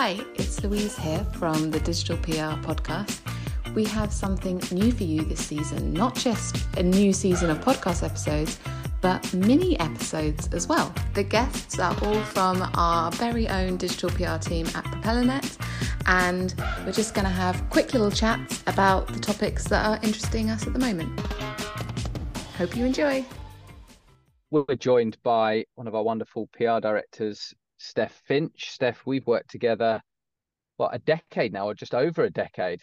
Hi, 0.00 0.24
it's 0.36 0.62
Louise 0.62 0.96
here 0.96 1.24
from 1.38 1.72
the 1.72 1.80
Digital 1.80 2.16
PR 2.18 2.54
podcast. 2.62 3.18
We 3.74 3.84
have 3.86 4.12
something 4.12 4.62
new 4.70 4.92
for 4.92 5.02
you 5.02 5.22
this 5.22 5.44
season, 5.44 5.92
not 5.92 6.14
just 6.14 6.56
a 6.76 6.84
new 6.84 7.12
season 7.12 7.50
of 7.50 7.58
podcast 7.58 8.04
episodes, 8.04 8.60
but 9.00 9.34
mini 9.34 9.76
episodes 9.80 10.48
as 10.52 10.68
well. 10.68 10.94
The 11.14 11.24
guests 11.24 11.80
are 11.80 11.96
all 12.04 12.20
from 12.22 12.70
our 12.74 13.10
very 13.10 13.48
own 13.48 13.76
digital 13.76 14.08
PR 14.10 14.36
team 14.36 14.66
at 14.68 14.84
Propellernet, 14.84 15.58
and 16.06 16.54
we're 16.86 16.92
just 16.92 17.12
going 17.12 17.26
to 17.26 17.32
have 17.32 17.68
quick 17.68 17.92
little 17.92 18.12
chats 18.12 18.62
about 18.68 19.08
the 19.08 19.18
topics 19.18 19.64
that 19.64 19.84
are 19.84 19.96
interesting 20.04 20.48
us 20.48 20.64
at 20.64 20.74
the 20.74 20.78
moment. 20.78 21.18
Hope 22.56 22.76
you 22.76 22.84
enjoy. 22.84 23.24
We're 24.52 24.76
joined 24.76 25.20
by 25.24 25.64
one 25.74 25.88
of 25.88 25.96
our 25.96 26.04
wonderful 26.04 26.48
PR 26.52 26.78
directors, 26.78 27.52
Steph 27.78 28.22
Finch. 28.26 28.70
Steph, 28.70 29.06
we've 29.06 29.26
worked 29.26 29.50
together, 29.50 30.02
what, 30.76 30.94
a 30.94 30.98
decade 30.98 31.52
now, 31.52 31.66
or 31.66 31.74
just 31.74 31.94
over 31.94 32.24
a 32.24 32.30
decade? 32.30 32.82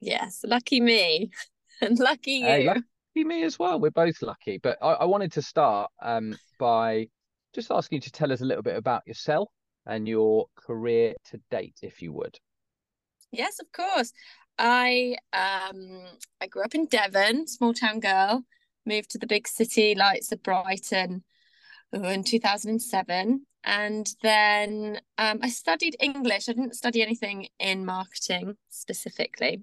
Yes, 0.00 0.40
lucky 0.44 0.80
me. 0.80 1.30
and 1.80 1.98
lucky 2.00 2.32
you. 2.32 2.46
Hey, 2.46 2.66
lucky 2.66 2.84
me 3.14 3.44
as 3.44 3.58
well. 3.58 3.78
We're 3.78 3.90
both 3.90 4.20
lucky. 4.22 4.58
But 4.58 4.78
I, 4.82 4.92
I 4.92 5.04
wanted 5.04 5.32
to 5.32 5.42
start 5.42 5.90
um, 6.02 6.36
by 6.58 7.08
just 7.54 7.70
asking 7.70 7.96
you 7.96 8.00
to 8.02 8.12
tell 8.12 8.32
us 8.32 8.40
a 8.40 8.44
little 8.44 8.62
bit 8.62 8.76
about 8.76 9.02
yourself 9.06 9.48
and 9.86 10.08
your 10.08 10.46
career 10.56 11.14
to 11.30 11.40
date, 11.50 11.76
if 11.82 12.02
you 12.02 12.12
would. 12.12 12.36
Yes, 13.30 13.58
of 13.60 13.70
course. 13.72 14.12
I 14.58 15.16
um 15.32 16.04
I 16.40 16.46
grew 16.46 16.62
up 16.62 16.74
in 16.74 16.86
Devon, 16.86 17.46
small 17.46 17.72
town 17.72 18.00
girl, 18.00 18.44
moved 18.84 19.10
to 19.10 19.18
the 19.18 19.26
big 19.26 19.48
city 19.48 19.94
lights 19.94 20.30
of 20.30 20.42
Brighton 20.42 21.24
in 21.92 22.24
2007 22.24 23.46
and 23.64 24.08
then 24.22 25.00
um, 25.18 25.38
I 25.42 25.48
studied 25.48 25.96
English. 26.00 26.48
I 26.48 26.52
didn't 26.52 26.74
study 26.74 27.02
anything 27.02 27.48
in 27.58 27.84
marketing 27.84 28.56
specifically, 28.68 29.62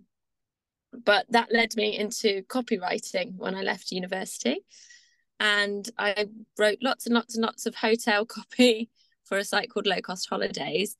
but 0.94 1.26
that 1.30 1.52
led 1.52 1.76
me 1.76 1.98
into 1.98 2.44
copywriting 2.44 3.36
when 3.36 3.56
I 3.56 3.62
left 3.62 3.92
university. 3.92 4.66
And 5.40 5.90
I 5.98 6.28
wrote 6.58 6.80
lots 6.82 7.06
and 7.06 7.16
lots 7.16 7.36
and 7.36 7.44
lots 7.44 7.66
of 7.66 7.76
hotel 7.76 8.26
copy 8.26 8.90
for 9.26 9.38
a 9.38 9.44
site 9.44 9.70
called 9.70 9.88
Low 9.88 10.02
Cost 10.02 10.30
Holidays, 10.30 10.96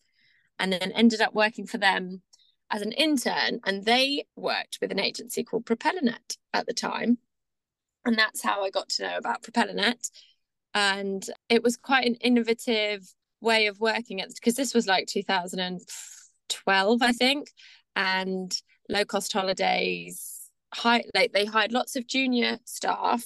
and 0.60 0.72
then 0.72 0.92
ended 0.92 1.22
up 1.22 1.34
working 1.34 1.66
for 1.66 1.78
them 1.78 2.22
as 2.70 2.82
an 2.82 2.92
intern. 2.92 3.62
And 3.66 3.86
they 3.86 4.26
worked 4.36 4.80
with 4.82 4.92
an 4.92 5.00
agency 5.00 5.44
called 5.44 5.66
Propellernet 5.66 6.38
at 6.54 6.68
the 6.68 6.74
time. 6.74 7.18
And 8.06 8.18
that's 8.18 8.44
how 8.44 8.64
I 8.64 8.70
got 8.70 8.90
to 8.90 9.04
know 9.04 9.18
about 9.18 9.42
Propellernet 9.42 10.10
and 10.74 11.30
it 11.50 11.64
was 11.64 11.78
quite 11.78 12.06
an 12.06 12.16
innovative 12.16 13.14
way 13.42 13.68
of 13.68 13.80
working 13.80 14.20
it 14.20 14.32
because 14.36 14.56
this 14.56 14.74
was 14.74 14.88
like 14.88 15.08
2012 15.08 17.02
i 17.02 17.12
think 17.12 17.52
and 17.96 18.62
low 18.90 19.06
cost 19.06 19.32
holidays 19.34 20.50
high 20.74 21.04
like 21.16 21.32
they 21.32 21.46
hired 21.46 21.72
lots 21.72 21.96
of 21.96 22.06
junior 22.08 22.60
staff 22.66 23.26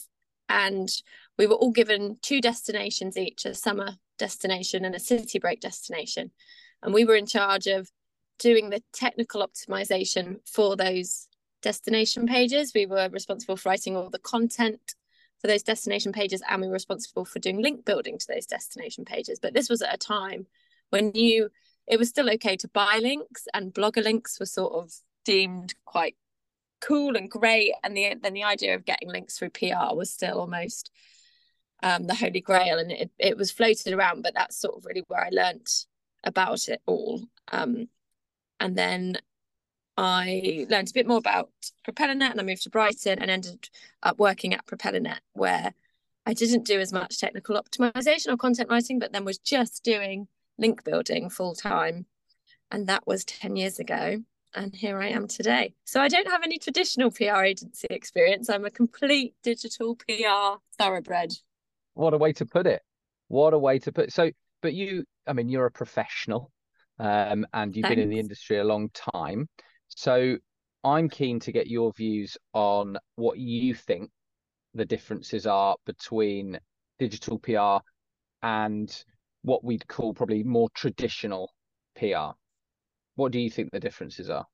and 0.50 0.90
we 1.38 1.48
were 1.48 1.56
all 1.56 1.72
given 1.72 2.18
two 2.22 2.40
destinations 2.40 3.18
each 3.18 3.46
a 3.46 3.54
summer 3.54 3.96
destination 4.20 4.86
and 4.86 4.96
a 4.96 5.00
city 5.00 5.40
break 5.40 5.60
destination 5.60 6.32
and 6.84 6.94
we 6.94 7.06
were 7.06 7.16
in 7.16 7.26
charge 7.26 7.68
of 7.68 7.90
doing 8.40 8.70
the 8.70 8.84
technical 8.94 9.46
optimization 9.46 10.38
for 10.46 10.76
those 10.76 11.28
destination 11.62 12.28
pages. 12.28 12.74
We 12.76 12.86
were 12.86 13.10
responsible 13.10 13.58
for 13.58 13.70
writing 13.70 13.96
all 13.96 14.10
the 14.10 14.20
content 14.20 14.96
for 15.44 15.48
those 15.48 15.62
destination 15.62 16.14
pages 16.14 16.42
and 16.50 16.62
we 16.62 16.68
were 16.68 16.74
responsible 16.74 17.26
for 17.26 17.40
doing 17.40 17.62
link 17.62 17.84
building 17.84 18.18
to 18.18 18.28
those 18.30 18.46
destination 18.46 19.04
pages. 19.04 19.40
But 19.42 19.54
this 19.54 19.70
was 19.70 19.82
at 19.82 19.94
a 19.94 19.98
time 19.98 20.48
when 20.90 21.12
you 21.14 21.50
it 21.86 22.00
was 22.00 22.08
still 22.08 22.30
okay 22.30 22.56
to 22.56 22.70
buy 22.70 23.00
links 23.02 23.46
and 23.54 23.74
blogger 23.74 24.02
links 24.02 24.40
were 24.40 24.46
sort 24.46 24.74
of 24.74 24.94
deemed 25.26 25.76
quite 25.84 26.16
cool 26.80 27.18
and 27.18 27.30
great 27.30 27.74
and 27.84 27.96
the 27.96 28.16
then 28.24 28.34
the 28.34 28.44
idea 28.44 28.74
of 28.74 28.86
getting 28.86 29.10
links 29.10 29.38
through 29.38 29.50
PR 29.50 29.94
was 29.94 30.10
still 30.10 30.40
almost 30.40 30.92
um, 31.82 32.08
the 32.08 32.16
holy 32.16 32.40
grail 32.40 32.80
and 32.80 32.90
it, 32.90 33.12
it 33.20 33.36
was 33.36 33.52
floated 33.52 33.92
around 33.94 34.22
but 34.22 34.34
that's 34.34 34.56
sort 34.56 34.78
of 34.78 34.86
really 34.86 35.04
where 35.08 35.26
I 35.26 35.30
learnt 35.30 35.88
about 36.24 36.70
it 36.70 36.82
all. 36.86 37.22
Um, 37.52 37.90
and 38.62 38.78
then 38.78 39.18
I 39.98 40.66
learned 40.70 40.90
a 40.90 40.94
bit 40.94 41.08
more 41.08 41.18
about 41.18 41.50
Propellernet 41.88 42.32
and 42.32 42.40
I 42.40 42.44
moved 42.44 42.64
to 42.64 42.70
Brighton 42.70 43.20
and 43.20 43.30
ended 43.30 43.70
up 44.02 44.18
working 44.18 44.54
at 44.54 44.66
Propellernet 44.66 45.20
where 45.34 45.74
I 46.26 46.34
didn't 46.34 46.66
do 46.66 46.80
as 46.80 46.94
much 46.94 47.20
technical 47.20 47.62
optimization 47.62 48.32
or 48.32 48.38
content 48.38 48.70
writing, 48.70 48.98
but 48.98 49.12
then 49.12 49.26
was 49.26 49.38
just 49.38 49.84
doing 49.84 50.28
link 50.58 50.84
building 50.84 51.30
full 51.30 51.54
time. 51.54 52.06
And 52.72 52.88
that 52.88 53.06
was 53.06 53.26
10 53.26 53.56
years 53.56 53.80
ago. 53.80 54.24
And 54.56 54.74
here 54.74 55.00
I 55.00 55.10
am 55.10 55.28
today. 55.28 55.74
So 55.84 56.00
I 56.00 56.08
don't 56.08 56.30
have 56.30 56.44
any 56.44 56.60
traditional 56.60 57.12
PR 57.12 57.44
agency 57.44 57.88
experience. 57.90 58.50
I'm 58.50 58.66
a 58.66 58.72
complete 58.72 59.36
digital 59.44 59.96
PR 59.96 60.60
thoroughbred. 60.78 61.34
What 61.96 62.14
a 62.14 62.18
way 62.18 62.34
to 62.34 62.46
put 62.46 62.68
it. 62.68 62.82
What 63.28 63.54
a 63.54 63.60
way 63.60 63.80
to 63.80 63.92
put 63.92 64.06
it. 64.06 64.14
So, 64.14 64.32
but 64.62 64.74
you, 64.74 65.06
I 65.28 65.34
mean, 65.34 65.50
you're 65.50 65.66
a 65.66 65.72
professional 65.72 66.52
um, 67.00 67.46
and 67.54 67.76
you've 67.76 67.84
Thanks. 67.84 67.96
been 67.96 68.04
in 68.04 68.10
the 68.10 68.20
industry 68.20 68.60
a 68.60 68.64
long 68.64 68.90
time. 68.94 69.50
So 69.96 70.38
I'm 70.84 71.10
keen 71.10 71.40
to 71.42 71.52
get 71.52 71.68
your 71.68 71.94
views 71.94 72.38
on 72.54 72.98
what 73.16 73.38
you 73.38 73.74
think 73.74 74.10
the 74.74 74.86
differences 74.86 75.46
are 75.46 75.76
between 75.86 76.60
digital 77.00 77.40
PR 77.40 77.84
and 78.42 79.04
what 79.44 79.64
we'd 79.64 79.88
call 79.88 80.14
probably 80.14 80.44
more 80.44 80.70
traditional 80.74 81.52
PR. 81.96 82.32
What 83.16 83.32
do 83.32 83.40
you 83.40 83.50
think 83.50 83.72
the 83.72 83.80
differences 83.80 84.30
are? 84.30 84.46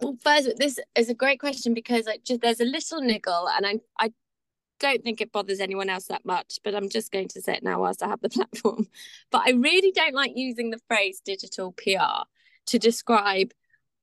Well, 0.00 0.16
first, 0.22 0.50
this 0.58 0.78
is 0.96 1.08
a 1.08 1.14
great 1.14 1.40
question 1.40 1.74
because 1.74 2.06
like 2.06 2.24
just 2.24 2.40
there's 2.40 2.60
a 2.60 2.64
little 2.64 3.00
niggle, 3.00 3.48
and 3.48 3.66
I 3.66 3.80
I 3.98 4.12
don't 4.78 5.02
think 5.02 5.20
it 5.20 5.32
bothers 5.32 5.60
anyone 5.60 5.88
else 5.88 6.06
that 6.06 6.24
much, 6.24 6.58
but 6.62 6.74
I'm 6.74 6.88
just 6.88 7.10
going 7.10 7.28
to 7.28 7.42
say 7.42 7.54
it 7.54 7.62
now 7.62 7.80
whilst 7.80 8.02
I 8.02 8.08
have 8.08 8.20
the 8.20 8.28
platform. 8.28 8.86
But 9.30 9.42
I 9.46 9.50
really 9.50 9.92
don't 9.92 10.14
like 10.14 10.32
using 10.34 10.70
the 10.70 10.80
phrase 10.88 11.20
digital 11.24 11.72
PR 11.72 12.26
to 12.66 12.78
describe 12.78 13.52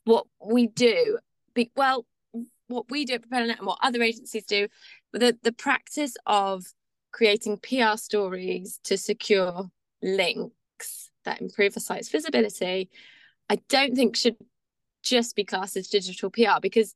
what 0.06 0.26
we 0.44 0.68
do 0.68 1.20
be, 1.54 1.72
well 1.76 2.06
what 2.68 2.90
we 2.90 3.06
do 3.06 3.16
at 3.16 3.30
Propellernet 3.30 3.58
and 3.58 3.68
what 3.68 3.80
other 3.82 4.02
agencies 4.02 4.46
do 4.46 4.68
the 5.14 5.38
the 5.44 5.52
practice 5.52 6.16
of 6.26 6.66
creating 7.12 7.58
PR 7.58 7.98
stories 7.98 8.80
to 8.84 8.98
secure 8.98 9.70
links 10.02 11.12
that 11.24 11.42
improve 11.42 11.76
a 11.76 11.80
site's 11.80 12.10
visibility 12.10 12.90
I 13.50 13.58
don't 13.70 13.96
think 13.96 14.16
should 14.16 14.38
just 15.04 15.36
be 15.36 15.44
classed 15.44 15.78
as 15.78 15.88
digital 15.88 16.30
PR 16.32 16.60
because 16.62 16.96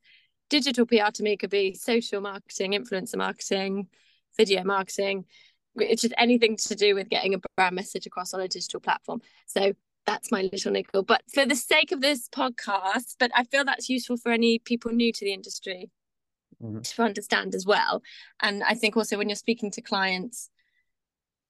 digital 0.49 0.85
PR 0.85 1.11
to 1.13 1.23
me 1.23 1.37
could 1.37 1.51
be 1.51 1.73
social 1.75 2.21
marketing 2.21 2.71
influencer 2.71 3.17
marketing 3.17 3.87
video 4.37 4.63
marketing 4.63 5.25
it's 5.75 6.01
just 6.01 6.13
anything 6.17 6.57
to 6.57 6.75
do 6.75 6.95
with 6.95 7.09
getting 7.09 7.33
a 7.33 7.39
brand 7.55 7.75
message 7.75 8.05
across 8.05 8.33
on 8.33 8.41
a 8.41 8.47
digital 8.47 8.79
platform. 8.79 9.21
So 9.45 9.73
that's 10.09 10.31
my 10.31 10.41
little 10.41 10.71
nickel. 10.71 11.03
But 11.03 11.21
for 11.31 11.45
the 11.45 11.55
sake 11.55 11.91
of 11.91 12.01
this 12.01 12.27
podcast, 12.29 13.15
but 13.19 13.29
I 13.35 13.43
feel 13.43 13.63
that's 13.63 13.89
useful 13.89 14.17
for 14.17 14.31
any 14.31 14.57
people 14.57 14.91
new 14.91 15.13
to 15.13 15.23
the 15.23 15.33
industry 15.33 15.91
mm-hmm. 16.61 16.81
to 16.81 17.01
understand 17.03 17.53
as 17.53 17.63
well. 17.63 18.01
And 18.41 18.63
I 18.63 18.73
think 18.73 18.97
also 18.97 19.19
when 19.19 19.29
you're 19.29 19.35
speaking 19.35 19.69
to 19.71 19.81
clients 19.81 20.49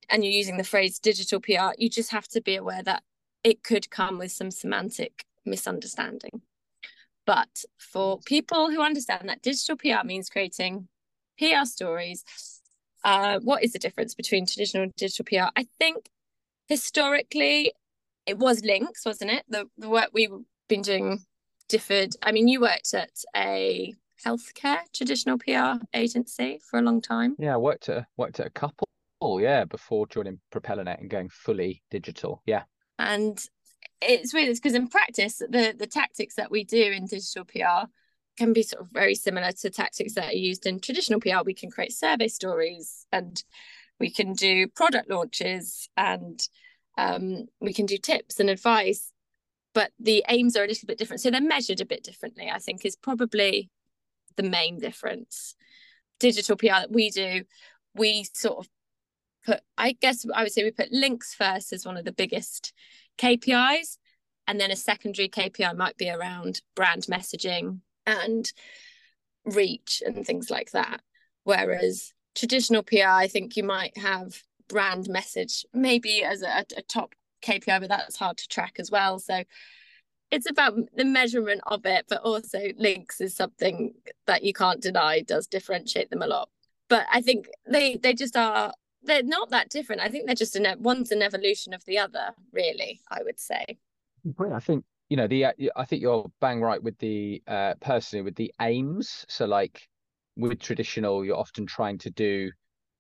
and 0.10 0.26
you're 0.26 0.34
using 0.34 0.58
the 0.58 0.66
phrase 0.66 1.00
digital 1.00 1.40
PR, 1.40 1.72
you 1.78 1.90
just 1.90 2.12
have 2.12 2.28
to 2.30 2.42
be 2.42 2.58
aware 2.58 2.84
that 2.84 3.04
it 3.46 3.64
could 3.64 3.90
come 3.90 4.18
with 4.18 4.34
some 4.34 4.52
semantic 4.52 5.24
misunderstanding. 5.46 6.42
But 7.26 7.64
for 7.78 8.20
people 8.26 8.72
who 8.72 8.82
understand 8.82 9.30
that 9.30 9.42
digital 9.42 9.78
PR 9.78 10.06
means 10.06 10.30
creating 10.30 10.90
PR 11.38 11.64
stories, 11.64 12.26
uh, 13.06 13.40
what 13.40 13.64
is 13.64 13.72
the 13.72 13.80
difference 13.80 14.16
between 14.16 14.46
traditional 14.46 14.84
and 14.84 14.94
digital 14.96 15.24
PR? 15.24 15.50
I 15.56 15.66
think 15.80 16.10
historically 16.68 17.72
it 18.30 18.38
was 18.38 18.64
links, 18.64 19.06
wasn't 19.06 19.32
it? 19.32 19.44
The, 19.50 19.66
the 19.78 19.90
work 19.90 20.10
we've 20.14 20.30
been 20.68 20.84
doing 20.84 21.26
differed. 21.68 22.14
I 22.22 22.32
mean, 22.32 22.48
you 22.48 22.62
worked 22.62 22.94
at 22.94 23.10
a 23.36 23.94
healthcare 24.26 24.80
traditional 24.94 25.38
PR 25.38 25.84
agency 25.94 26.60
for 26.70 26.80
a 26.80 26.82
long 26.82 27.02
time. 27.02 27.36
Yeah, 27.40 27.56
I 27.56 27.58
worked 27.58 27.90
at 27.90 28.06
worked 28.18 28.40
at 28.40 28.48
a 28.48 28.52
couple. 28.52 28.88
Yeah, 29.22 29.66
before 29.66 30.08
joining 30.08 30.40
Propellernet 30.54 31.02
and 31.02 31.10
going 31.10 31.28
fully 31.30 31.84
digital. 31.92 32.42
Yeah, 32.46 32.64
and 32.98 33.38
it's 34.02 34.34
weird 34.34 34.56
because 34.56 34.76
in 34.76 34.88
practice, 34.88 35.40
the 35.40 35.76
the 35.78 35.88
tactics 35.88 36.36
that 36.36 36.52
we 36.52 36.64
do 36.64 36.82
in 36.82 37.06
digital 37.06 37.46
PR 37.46 37.90
can 38.38 38.54
be 38.54 38.64
sort 38.64 38.84
of 38.84 38.90
very 38.92 39.16
similar 39.16 39.52
to 39.52 39.70
tactics 39.70 40.14
that 40.14 40.32
are 40.34 40.38
used 40.38 40.66
in 40.66 40.80
traditional 40.80 41.20
PR. 41.20 41.44
We 41.44 41.54
can 41.54 41.70
create 41.70 41.92
survey 41.92 42.30
stories 42.30 43.06
and 43.12 43.44
we 44.00 44.10
can 44.10 44.34
do 44.34 44.68
product 44.68 45.10
launches 45.10 45.90
and 45.98 46.40
um, 47.00 47.48
we 47.60 47.74
can 47.74 47.86
do 47.86 47.98
tips 47.98 48.40
and 48.40 48.50
advice 48.50 49.12
but 49.74 49.92
the 50.00 50.24
aims 50.30 50.56
are 50.58 50.64
a 50.64 50.68
little 50.68 50.88
bit 50.88 50.98
different 50.98 51.22
so 51.22 51.30
they're 51.30 51.42
measured 51.42 51.82
a 51.82 51.86
bit 51.86 52.04
differently 52.04 52.50
i 52.52 52.60
think 52.60 52.86
is 52.86 52.96
probably 52.96 53.70
the 54.36 54.44
main 54.44 54.80
difference 54.80 55.56
digital 56.20 56.56
pr 56.56 56.68
that 56.68 56.92
we 56.92 57.10
do 57.10 57.44
we 57.96 58.26
sort 58.34 58.60
of 58.60 58.70
put 59.46 59.62
i 59.78 59.92
guess 59.94 60.26
i 60.36 60.44
would 60.44 60.52
say 60.52 60.64
we 60.64 60.72
put 60.72 60.92
links 60.92 61.34
first 61.34 61.72
as 61.74 61.86
one 61.86 61.98
of 61.98 62.06
the 62.06 62.12
biggest 62.12 62.74
kpis 63.18 63.98
And 64.50 64.60
then 64.60 64.72
a 64.72 64.76
secondary 64.76 65.30
KPI 65.30 65.78
might 65.78 65.96
be 65.98 66.10
around 66.10 66.62
brand 66.76 67.04
messaging 67.04 67.82
and 68.08 68.52
reach 69.46 70.02
and 70.04 70.26
things 70.26 70.50
like 70.50 70.72
that. 70.72 71.02
Whereas 71.44 72.14
traditional 72.34 72.82
PR, 72.82 73.24
I 73.26 73.28
think 73.28 73.56
you 73.56 73.64
might 73.64 73.96
have 73.96 74.42
brand 74.70 75.10
message 75.10 75.66
maybe 75.74 76.24
as 76.24 76.42
a, 76.42 76.66
a 76.78 76.82
top 76.84 77.14
KPI, 77.44 77.80
but 77.82 77.90
that's 77.90 78.18
hard 78.18 78.38
to 78.38 78.48
track 78.48 78.76
as 78.80 78.90
well. 78.90 79.20
So 79.20 79.44
it's 80.32 80.50
about 80.50 80.76
the 80.96 81.06
measurement 81.06 81.62
of 81.68 81.86
it, 81.86 82.06
but 82.08 82.22
also 82.22 82.60
links 82.78 83.20
is 83.20 83.36
something 83.36 83.94
that 84.28 84.44
you 84.44 84.54
can't 84.54 84.82
deny 84.82 85.22
does 85.22 85.48
differentiate 85.48 86.10
them 86.10 86.22
a 86.22 86.28
lot. 86.28 86.50
But 86.88 87.06
I 87.12 87.22
think 87.22 87.48
they 87.68 87.98
they 87.98 88.14
just 88.14 88.38
are 88.38 88.74
they're 89.04 89.24
not 89.24 89.50
that 89.52 89.70
different. 89.70 90.02
I 90.02 90.10
think 90.10 90.26
they're 90.26 90.36
just 90.36 90.56
an 90.56 90.68
one's 90.80 91.12
an 91.12 91.22
evolution 91.22 91.74
of 91.74 91.84
the 91.86 91.98
other, 91.98 92.32
really. 92.52 93.02
I 93.10 93.22
would 93.24 93.40
say. 93.40 93.78
I 94.54 94.60
think 94.60 94.86
you 95.10 95.18
know 95.18 95.28
the 95.28 95.48
I 95.76 95.86
think 95.86 96.02
you're 96.02 96.30
bang 96.42 96.62
right 96.62 96.82
with 96.82 96.98
the 97.00 97.42
uh 97.48 97.76
personally 97.82 98.24
with 98.24 98.36
the 98.36 98.54
aims. 98.62 99.26
So 99.30 99.46
like 99.46 99.88
with 100.36 100.60
traditional, 100.60 101.26
you're 101.26 101.38
often 101.38 101.66
trying 101.66 101.98
to 102.00 102.10
do 102.12 102.52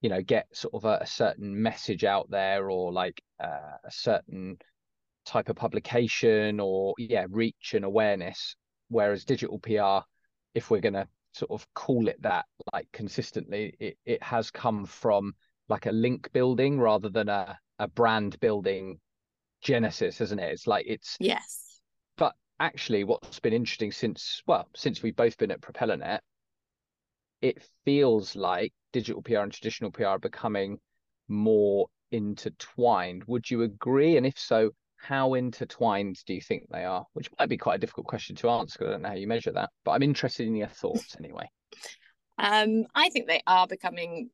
you 0.01 0.09
know 0.09 0.21
get 0.21 0.47
sort 0.53 0.73
of 0.73 0.85
a, 0.85 0.99
a 1.01 1.07
certain 1.07 1.61
message 1.61 2.03
out 2.03 2.29
there 2.29 2.69
or 2.69 2.91
like 2.91 3.21
uh, 3.43 3.77
a 3.83 3.91
certain 3.91 4.57
type 5.25 5.49
of 5.49 5.55
publication 5.55 6.59
or 6.59 6.93
yeah 6.97 7.25
reach 7.29 7.73
and 7.75 7.85
awareness. 7.85 8.55
Whereas 8.89 9.25
digital 9.25 9.59
pr 9.59 10.05
if 10.55 10.71
we're 10.71 10.81
going 10.81 10.93
to 10.93 11.07
sort 11.33 11.51
of 11.51 11.65
call 11.75 12.07
it 12.07 12.19
that 12.23 12.45
like 12.73 12.87
consistently 12.91 13.75
it, 13.79 13.97
it 14.05 14.23
has 14.23 14.49
come 14.49 14.85
from 14.85 15.33
like 15.67 15.85
a 15.85 15.91
link 15.91 16.31
building 16.33 16.79
rather 16.79 17.09
than 17.09 17.29
a, 17.29 17.57
a 17.77 17.87
brand 17.87 18.39
building 18.39 18.99
genesis 19.61 20.21
isn't 20.21 20.39
it? 20.39 20.51
It's 20.51 20.65
like 20.65 20.85
it's 20.87 21.17
yes. 21.19 21.81
But 22.17 22.33
actually 22.59 23.03
what's 23.03 23.39
been 23.39 23.53
interesting 23.53 23.91
since 23.91 24.41
well 24.47 24.67
since 24.75 25.03
we've 25.03 25.15
both 25.15 25.37
been 25.37 25.51
at 25.51 25.61
propellernet 25.61 26.19
it 27.41 27.63
feels 27.85 28.35
like 28.35 28.73
digital 28.91 29.21
PR 29.21 29.39
and 29.39 29.51
traditional 29.51 29.91
PR 29.91 30.05
are 30.05 30.19
becoming 30.19 30.79
more 31.27 31.87
intertwined. 32.11 33.23
Would 33.27 33.49
you 33.49 33.63
agree? 33.63 34.17
And 34.17 34.25
if 34.25 34.37
so, 34.37 34.71
how 34.97 35.33
intertwined 35.33 36.17
do 36.25 36.33
you 36.33 36.41
think 36.41 36.63
they 36.69 36.83
are? 36.83 37.05
Which 37.13 37.29
might 37.39 37.49
be 37.49 37.57
quite 37.57 37.75
a 37.75 37.79
difficult 37.79 38.07
question 38.07 38.35
to 38.37 38.49
answer 38.49 38.85
I 38.85 38.91
don't 38.91 39.01
know 39.03 39.09
how 39.09 39.15
you 39.15 39.27
measure 39.27 39.51
that, 39.53 39.69
but 39.85 39.91
I'm 39.91 40.03
interested 40.03 40.47
in 40.47 40.55
your 40.55 40.67
thoughts 40.67 41.15
anyway. 41.17 41.49
Um, 42.37 42.85
I 42.95 43.09
think 43.09 43.27
they 43.27 43.41
are 43.47 43.67
becoming 43.67 44.29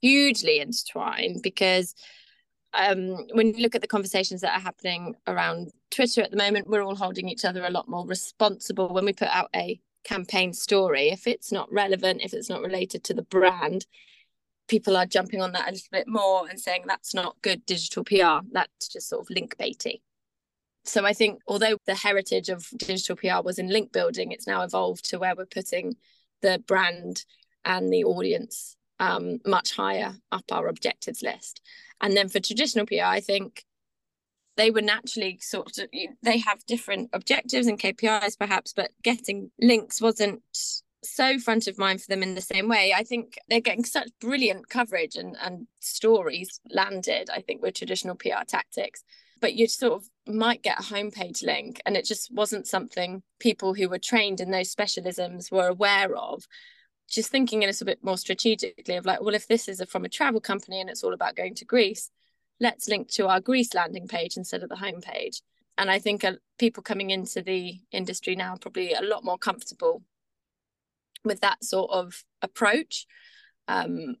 hugely 0.00 0.60
intertwined 0.60 1.40
because 1.42 1.94
um, 2.74 3.26
when 3.32 3.54
you 3.54 3.62
look 3.62 3.74
at 3.74 3.80
the 3.80 3.86
conversations 3.86 4.40
that 4.40 4.56
are 4.56 4.60
happening 4.60 5.14
around 5.26 5.70
Twitter 5.90 6.22
at 6.22 6.30
the 6.30 6.36
moment, 6.36 6.68
we're 6.68 6.82
all 6.82 6.96
holding 6.96 7.28
each 7.28 7.44
other 7.44 7.64
a 7.64 7.70
lot 7.70 7.88
more 7.88 8.06
responsible 8.06 8.92
when 8.92 9.04
we 9.04 9.12
put 9.12 9.28
out 9.28 9.48
a 9.54 9.80
campaign 10.04 10.52
story. 10.52 11.08
If 11.08 11.26
it's 11.26 11.50
not 11.50 11.72
relevant, 11.72 12.22
if 12.22 12.32
it's 12.32 12.48
not 12.50 12.62
related 12.62 13.04
to 13.04 13.14
the 13.14 13.22
brand, 13.22 13.86
people 14.68 14.96
are 14.96 15.06
jumping 15.06 15.42
on 15.42 15.52
that 15.52 15.68
a 15.68 15.72
little 15.72 15.88
bit 15.90 16.08
more 16.08 16.48
and 16.48 16.58
saying 16.60 16.84
that's 16.86 17.14
not 17.14 17.36
good 17.42 17.64
digital 17.66 18.04
PR. 18.04 18.46
That's 18.52 18.88
just 18.88 19.08
sort 19.08 19.22
of 19.22 19.30
link 19.30 19.56
baity. 19.56 20.00
So 20.84 21.06
I 21.06 21.14
think 21.14 21.40
although 21.48 21.78
the 21.86 21.94
heritage 21.94 22.50
of 22.50 22.68
digital 22.76 23.16
PR 23.16 23.42
was 23.42 23.58
in 23.58 23.68
link 23.68 23.92
building, 23.92 24.32
it's 24.32 24.46
now 24.46 24.62
evolved 24.62 25.08
to 25.10 25.18
where 25.18 25.34
we're 25.34 25.46
putting 25.46 25.96
the 26.42 26.62
brand 26.66 27.24
and 27.64 27.92
the 27.92 28.04
audience 28.04 28.76
um, 29.00 29.40
much 29.46 29.74
higher 29.74 30.14
up 30.30 30.44
our 30.52 30.68
objectives 30.68 31.22
list. 31.22 31.60
And 32.00 32.16
then 32.16 32.28
for 32.28 32.38
traditional 32.38 32.86
PR, 32.86 33.04
I 33.04 33.20
think 33.20 33.64
they 34.56 34.70
were 34.70 34.82
naturally 34.82 35.38
sort 35.40 35.78
of 35.78 35.88
they 36.22 36.38
have 36.38 36.64
different 36.66 37.10
objectives 37.12 37.66
and 37.66 37.78
KPIs 37.78 38.38
perhaps, 38.38 38.72
but 38.72 38.90
getting 39.02 39.50
links 39.60 40.00
wasn't 40.00 40.42
so 41.04 41.38
front 41.38 41.66
of 41.66 41.78
mind 41.78 42.00
for 42.00 42.08
them 42.08 42.22
in 42.22 42.34
the 42.34 42.40
same 42.40 42.68
way. 42.68 42.94
I 42.96 43.04
think 43.04 43.38
they're 43.48 43.60
getting 43.60 43.84
such 43.84 44.08
brilliant 44.20 44.68
coverage 44.68 45.16
and, 45.16 45.36
and 45.42 45.66
stories 45.80 46.60
landed, 46.70 47.30
I 47.30 47.40
think, 47.40 47.62
with 47.62 47.74
traditional 47.74 48.16
PR 48.16 48.44
tactics. 48.46 49.04
But 49.40 49.54
you 49.54 49.68
sort 49.68 49.94
of 49.94 50.08
might 50.26 50.62
get 50.62 50.80
a 50.80 50.82
homepage 50.82 51.44
link, 51.44 51.80
and 51.84 51.96
it 51.96 52.06
just 52.06 52.32
wasn't 52.32 52.66
something 52.66 53.22
people 53.38 53.74
who 53.74 53.88
were 53.88 53.98
trained 53.98 54.40
in 54.40 54.50
those 54.50 54.74
specialisms 54.74 55.52
were 55.52 55.68
aware 55.68 56.14
of. 56.16 56.46
Just 57.10 57.30
thinking 57.30 57.62
a 57.62 57.66
little 57.66 57.84
bit 57.84 58.02
more 58.02 58.16
strategically 58.16 58.96
of 58.96 59.04
like, 59.04 59.20
well, 59.20 59.34
if 59.34 59.46
this 59.46 59.68
is 59.68 59.80
a, 59.80 59.86
from 59.86 60.04
a 60.04 60.08
travel 60.08 60.40
company 60.40 60.80
and 60.80 60.88
it's 60.88 61.04
all 61.04 61.12
about 61.12 61.36
going 61.36 61.54
to 61.56 61.64
Greece, 61.66 62.10
let's 62.64 62.88
link 62.88 63.08
to 63.10 63.28
our 63.28 63.40
Greece 63.40 63.74
landing 63.74 64.08
page 64.08 64.36
instead 64.36 64.62
of 64.62 64.68
the 64.68 64.74
homepage. 64.74 65.42
And 65.76 65.90
I 65.90 65.98
think 65.98 66.24
uh, 66.24 66.32
people 66.58 66.82
coming 66.82 67.10
into 67.10 67.42
the 67.42 67.78
industry 67.92 68.34
now 68.34 68.54
are 68.54 68.58
probably 68.58 68.92
a 68.92 69.02
lot 69.02 69.24
more 69.24 69.38
comfortable 69.38 70.02
with 71.24 71.40
that 71.40 71.62
sort 71.62 71.90
of 71.90 72.24
approach 72.42 73.06
um, 73.68 74.16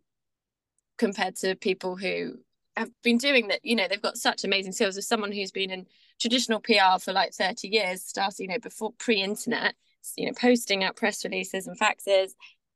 compared 0.98 1.36
to 1.36 1.56
people 1.56 1.96
who 1.96 2.34
have 2.76 2.90
been 3.02 3.18
doing 3.18 3.48
that. 3.48 3.60
You 3.64 3.76
know, 3.76 3.86
they've 3.88 4.00
got 4.00 4.16
such 4.16 4.44
amazing 4.44 4.72
skills. 4.72 4.96
As 4.96 5.08
someone 5.08 5.32
who's 5.32 5.52
been 5.52 5.70
in 5.70 5.86
traditional 6.20 6.60
PR 6.60 6.98
for 7.00 7.12
like 7.12 7.32
30 7.32 7.68
years, 7.68 8.02
starting, 8.02 8.50
you 8.50 8.56
know, 8.56 8.60
before 8.60 8.92
pre 8.98 9.22
internet, 9.22 9.74
you 10.16 10.26
know, 10.26 10.32
posting 10.38 10.84
out 10.84 10.96
press 10.96 11.24
releases 11.24 11.66
and 11.66 11.78
faxes 11.78 12.32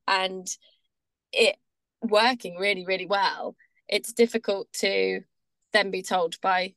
and 0.07 0.47
it 1.33 1.57
working 2.03 2.57
really, 2.57 2.87
really 2.87 3.07
well. 3.07 3.57
It's 3.89 4.13
difficult 4.13 4.73
to 4.75 5.21
then 5.73 5.91
be 5.91 6.03
told 6.03 6.41
by 6.41 6.75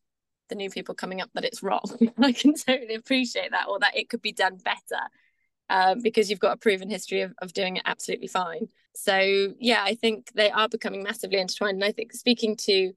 the 0.50 0.56
new 0.56 0.70
people 0.70 0.94
coming 0.94 1.22
up 1.22 1.30
that 1.34 1.46
it's 1.46 1.64
wrong. 1.64 1.84
I 2.22 2.32
can 2.34 2.54
totally 2.54 2.96
appreciate 2.96 3.52
that, 3.52 3.68
or 3.68 3.80
that 3.80 3.98
it 3.98 4.10
could 4.10 4.22
be 4.22 4.34
done 4.34 4.58
better. 4.58 5.04
Um, 5.70 6.02
because 6.02 6.30
you've 6.30 6.40
got 6.40 6.52
a 6.52 6.58
proven 6.58 6.90
history 6.90 7.22
of, 7.22 7.34
of 7.42 7.54
doing 7.54 7.78
it 7.78 7.84
absolutely 7.86 8.28
fine. 8.28 8.68
So 8.94 9.54
yeah, 9.58 9.82
I 9.82 9.96
think 9.96 10.32
they 10.34 10.52
are 10.52 10.68
becoming 10.68 11.02
massively 11.02 11.40
intertwined. 11.40 11.76
And 11.76 11.84
I 11.86 11.94
think 11.94 12.12
speaking 12.12 12.58
to 12.66 12.92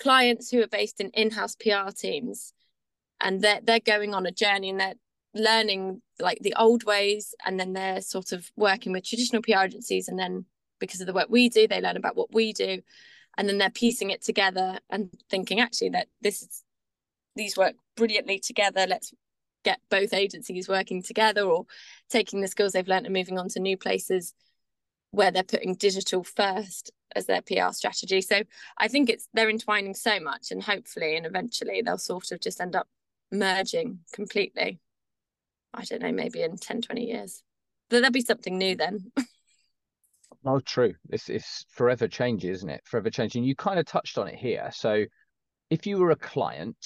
clients 0.00 0.48
who 0.48 0.62
are 0.62 0.68
based 0.68 1.00
in 1.00 1.10
in-house 1.10 1.56
PR 1.56 1.90
teams 1.90 2.52
and 3.20 3.40
they're 3.40 3.60
they're 3.62 3.80
going 3.80 4.14
on 4.14 4.26
a 4.26 4.30
journey 4.30 4.70
and 4.70 4.78
they're 4.78 4.94
learning 5.34 6.02
like 6.20 6.38
the 6.40 6.54
old 6.56 6.84
ways 6.84 7.34
and 7.44 7.58
then 7.58 7.72
they're 7.72 8.00
sort 8.00 8.30
of 8.30 8.48
working 8.56 8.92
with 8.92 9.04
traditional 9.04 9.42
PR 9.42 9.64
agencies 9.64 10.06
and 10.08 10.18
then 10.18 10.44
because 10.78 11.00
of 11.00 11.06
the 11.06 11.12
work 11.12 11.26
we 11.28 11.48
do, 11.48 11.66
they 11.66 11.80
learn 11.80 11.96
about 11.96 12.16
what 12.16 12.32
we 12.32 12.52
do 12.52 12.80
and 13.36 13.48
then 13.48 13.58
they're 13.58 13.70
piecing 13.70 14.10
it 14.10 14.22
together 14.22 14.78
and 14.90 15.10
thinking 15.30 15.60
actually 15.60 15.90
that 15.90 16.08
this 16.20 16.42
is 16.42 16.62
these 17.36 17.56
work 17.56 17.74
brilliantly 17.96 18.38
together 18.38 18.86
let's 18.88 19.12
get 19.64 19.80
both 19.90 20.12
agencies 20.12 20.68
working 20.68 21.02
together 21.02 21.42
or 21.42 21.64
taking 22.08 22.40
the 22.40 22.48
skills 22.48 22.72
they've 22.72 22.86
learned 22.86 23.06
and 23.06 23.14
moving 23.14 23.38
on 23.38 23.48
to 23.48 23.58
new 23.58 23.76
places 23.76 24.34
where 25.10 25.30
they're 25.30 25.42
putting 25.42 25.74
digital 25.74 26.22
first 26.22 26.90
as 27.16 27.26
their 27.26 27.40
PR 27.40 27.72
strategy. 27.72 28.20
So 28.20 28.42
I 28.76 28.88
think 28.88 29.08
it's 29.08 29.28
they're 29.32 29.50
entwining 29.50 29.94
so 29.94 30.20
much 30.20 30.50
and 30.50 30.62
hopefully 30.62 31.16
and 31.16 31.24
eventually 31.24 31.82
they'll 31.82 31.98
sort 31.98 32.32
of 32.32 32.40
just 32.40 32.60
end 32.60 32.76
up 32.76 32.88
merging 33.32 34.00
completely. 34.12 34.80
I 35.72 35.84
don't 35.84 36.02
know, 36.02 36.12
maybe 36.12 36.42
in 36.42 36.56
10, 36.56 36.82
20 36.82 37.04
years. 37.04 37.42
But 37.88 38.00
there'll 38.00 38.12
be 38.12 38.20
something 38.20 38.58
new 38.58 38.76
then. 38.76 39.12
Oh, 40.44 40.60
true. 40.60 40.94
It's 41.10 41.28
it's 41.30 41.64
forever 41.70 42.06
changing, 42.06 42.50
isn't 42.50 42.68
it? 42.68 42.82
Forever 42.84 43.10
changing. 43.10 43.44
You 43.44 43.56
kind 43.56 43.78
of 43.78 43.86
touched 43.86 44.18
on 44.18 44.28
it 44.28 44.34
here. 44.36 44.70
So, 44.74 45.04
if 45.70 45.86
you 45.86 45.98
were 45.98 46.10
a 46.10 46.16
client, 46.16 46.76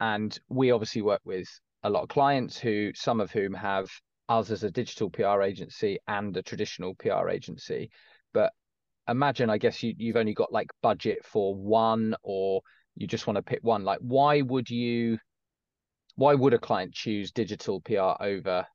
and 0.00 0.38
we 0.48 0.70
obviously 0.70 1.02
work 1.02 1.22
with 1.24 1.48
a 1.84 1.90
lot 1.90 2.02
of 2.02 2.08
clients 2.08 2.58
who, 2.58 2.92
some 2.94 3.20
of 3.20 3.30
whom 3.32 3.54
have 3.54 3.88
us 4.28 4.50
as 4.50 4.62
a 4.64 4.70
digital 4.70 5.10
PR 5.10 5.42
agency 5.42 5.98
and 6.08 6.36
a 6.36 6.42
traditional 6.42 6.94
PR 6.96 7.28
agency, 7.30 7.90
but 8.34 8.52
imagine, 9.08 9.50
I 9.50 9.58
guess 9.58 9.82
you 9.82 9.94
you've 9.96 10.16
only 10.16 10.34
got 10.34 10.52
like 10.52 10.70
budget 10.82 11.24
for 11.24 11.54
one, 11.54 12.14
or 12.22 12.62
you 12.96 13.06
just 13.06 13.26
want 13.26 13.36
to 13.36 13.42
pick 13.42 13.60
one. 13.62 13.84
Like, 13.84 14.00
why 14.00 14.42
would 14.42 14.68
you? 14.70 15.18
Why 16.16 16.34
would 16.34 16.52
a 16.54 16.58
client 16.58 16.92
choose 16.92 17.32
digital 17.32 17.80
PR 17.80 18.22
over 18.22 18.66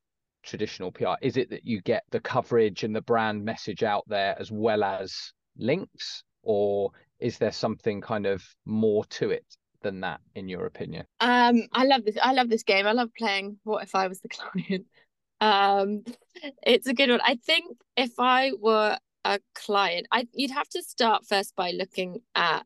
traditional 0.48 0.92
PR? 0.92 1.14
Is 1.22 1.38
it 1.38 1.50
that 1.50 1.66
you 1.66 1.82
get 1.82 2.04
the 2.10 2.20
coverage 2.20 2.84
and 2.84 2.96
the 2.96 3.02
brand 3.02 3.44
message 3.44 3.84
out 3.84 4.04
there 4.08 4.36
as 4.40 4.52
well 4.52 4.84
as 4.84 5.34
links, 5.58 6.24
or 6.42 6.92
is 7.20 7.38
there 7.38 7.52
something 7.52 8.02
kind 8.02 8.26
of 8.26 8.44
more 8.66 9.06
to 9.06 9.30
it 9.30 9.46
than 9.82 10.02
that, 10.02 10.22
in 10.36 10.48
your 10.48 10.66
opinion? 10.66 11.06
Um, 11.20 11.64
I 11.74 11.84
love 11.84 12.06
this. 12.06 12.18
I 12.22 12.34
love 12.34 12.50
this 12.50 12.64
game. 12.64 12.88
I 12.88 12.94
love 12.94 13.10
playing. 13.18 13.58
What 13.64 13.84
if 13.84 13.94
I 13.94 14.08
was 14.08 14.22
the 14.22 14.30
client? 14.30 14.86
Um, 15.40 16.04
it's 16.64 16.88
a 16.88 16.96
good 16.96 17.12
one. 17.12 17.22
I 17.24 17.36
think 17.36 17.78
if 17.96 18.14
I 18.18 18.54
were 18.60 18.98
a 19.24 19.40
client, 19.54 20.08
I 20.12 20.28
you'd 20.34 20.50
have 20.50 20.68
to 20.70 20.82
start 20.82 21.28
first 21.28 21.56
by 21.56 21.70
looking 21.70 22.22
at 22.34 22.66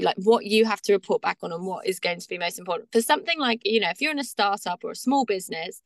like 0.00 0.14
what 0.22 0.44
you 0.44 0.64
have 0.64 0.80
to 0.82 0.92
report 0.92 1.22
back 1.22 1.38
on 1.42 1.50
and 1.52 1.66
what 1.66 1.88
is 1.88 1.98
going 1.98 2.20
to 2.20 2.28
be 2.28 2.38
most 2.38 2.58
important 2.58 2.92
for 2.92 3.02
something 3.02 3.40
like 3.40 3.62
you 3.64 3.80
know 3.80 3.90
if 3.90 4.00
you're 4.00 4.12
in 4.12 4.18
a 4.20 4.24
startup 4.24 4.84
or 4.84 4.92
a 4.92 4.94
small 4.96 5.24
business 5.24 5.82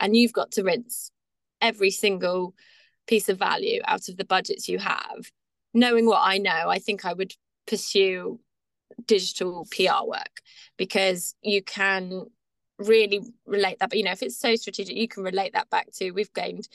and 0.00 0.16
you've 0.16 0.32
got 0.32 0.50
to 0.52 0.64
rinse 0.64 1.10
every 1.60 1.90
single 1.90 2.54
piece 3.06 3.28
of 3.28 3.38
value 3.38 3.80
out 3.86 4.08
of 4.08 4.16
the 4.16 4.24
budgets 4.24 4.68
you 4.68 4.78
have. 4.78 5.30
Knowing 5.72 6.04
what 6.04 6.20
i 6.22 6.36
know 6.36 6.68
i 6.68 6.80
think 6.80 7.04
i 7.04 7.12
would 7.12 7.32
pursue 7.68 8.40
digital 9.06 9.68
pr 9.70 10.04
work 10.04 10.40
because 10.76 11.36
you 11.42 11.62
can 11.62 12.24
really 12.78 13.20
relate 13.46 13.78
that 13.78 13.88
but 13.88 13.96
you 13.96 14.02
know 14.02 14.10
if 14.10 14.22
it's 14.22 14.36
so 14.36 14.56
strategic 14.56 14.96
you 14.96 15.06
can 15.06 15.22
relate 15.22 15.52
that 15.52 15.70
back 15.70 15.86
to 15.92 16.10
we've 16.10 16.32
gained 16.32 16.66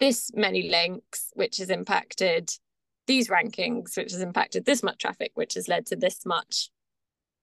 this 0.00 0.30
many 0.34 0.70
links 0.70 1.32
which 1.34 1.58
has 1.58 1.68
impacted 1.68 2.50
these 3.06 3.28
rankings 3.28 3.94
which 3.94 4.12
has 4.12 4.22
impacted 4.22 4.64
this 4.64 4.82
much 4.82 4.96
traffic 4.96 5.32
which 5.34 5.52
has 5.52 5.68
led 5.68 5.84
to 5.84 5.96
this 5.96 6.24
much 6.24 6.70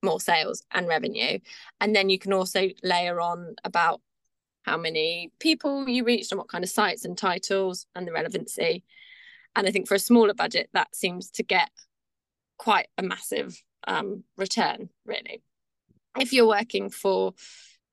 more 0.03 0.19
sales 0.19 0.63
and 0.71 0.87
revenue. 0.87 1.39
And 1.79 1.95
then 1.95 2.09
you 2.09 2.19
can 2.19 2.33
also 2.33 2.69
layer 2.83 3.19
on 3.19 3.55
about 3.63 4.01
how 4.63 4.77
many 4.77 5.31
people 5.39 5.87
you 5.87 6.03
reached 6.03 6.31
and 6.31 6.39
what 6.39 6.49
kind 6.49 6.63
of 6.63 6.69
sites 6.69 7.05
and 7.05 7.17
titles 7.17 7.87
and 7.95 8.07
the 8.07 8.11
relevancy. 8.11 8.83
And 9.55 9.67
i 9.67 9.71
think 9.71 9.87
for 9.87 9.95
a 9.95 9.99
smaller 9.99 10.33
budget 10.33 10.69
that 10.73 10.95
seems 10.95 11.29
to 11.31 11.43
get 11.43 11.69
quite 12.57 12.87
a 12.97 13.03
massive 13.03 13.61
um, 13.87 14.23
return 14.37 14.89
really. 15.05 15.41
If 16.19 16.33
you're 16.33 16.47
working 16.47 16.89
for 16.89 17.33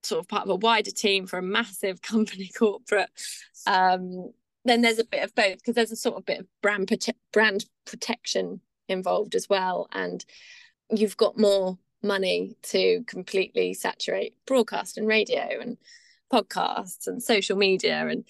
sort 0.02 0.20
of 0.20 0.28
part 0.28 0.44
of 0.44 0.50
a 0.50 0.56
wider 0.56 0.90
team 0.90 1.26
for 1.26 1.38
a 1.38 1.42
massive 1.42 2.02
company 2.12 2.50
corporate 2.56 3.10
um, 3.66 4.32
then 4.64 4.82
there's 4.82 4.98
a 4.98 5.04
bit 5.04 5.24
of 5.24 5.34
both 5.34 5.56
because 5.56 5.74
there's 5.74 5.92
a 5.92 5.96
sort 5.96 6.16
of 6.16 6.26
bit 6.26 6.40
of 6.40 6.46
brand 6.62 6.86
prote- 6.86 7.14
brand 7.32 7.64
protection 7.86 8.60
involved 8.88 9.34
as 9.34 9.48
well. 9.48 9.88
And 9.92 10.24
you've 10.90 11.16
got 11.16 11.38
more 11.38 11.78
money 12.02 12.56
to 12.62 13.02
completely 13.06 13.74
saturate 13.74 14.34
broadcast 14.46 14.98
and 14.98 15.06
radio 15.06 15.60
and 15.60 15.76
podcasts 16.32 17.06
and 17.06 17.22
social 17.22 17.56
media 17.56 18.06
and 18.08 18.24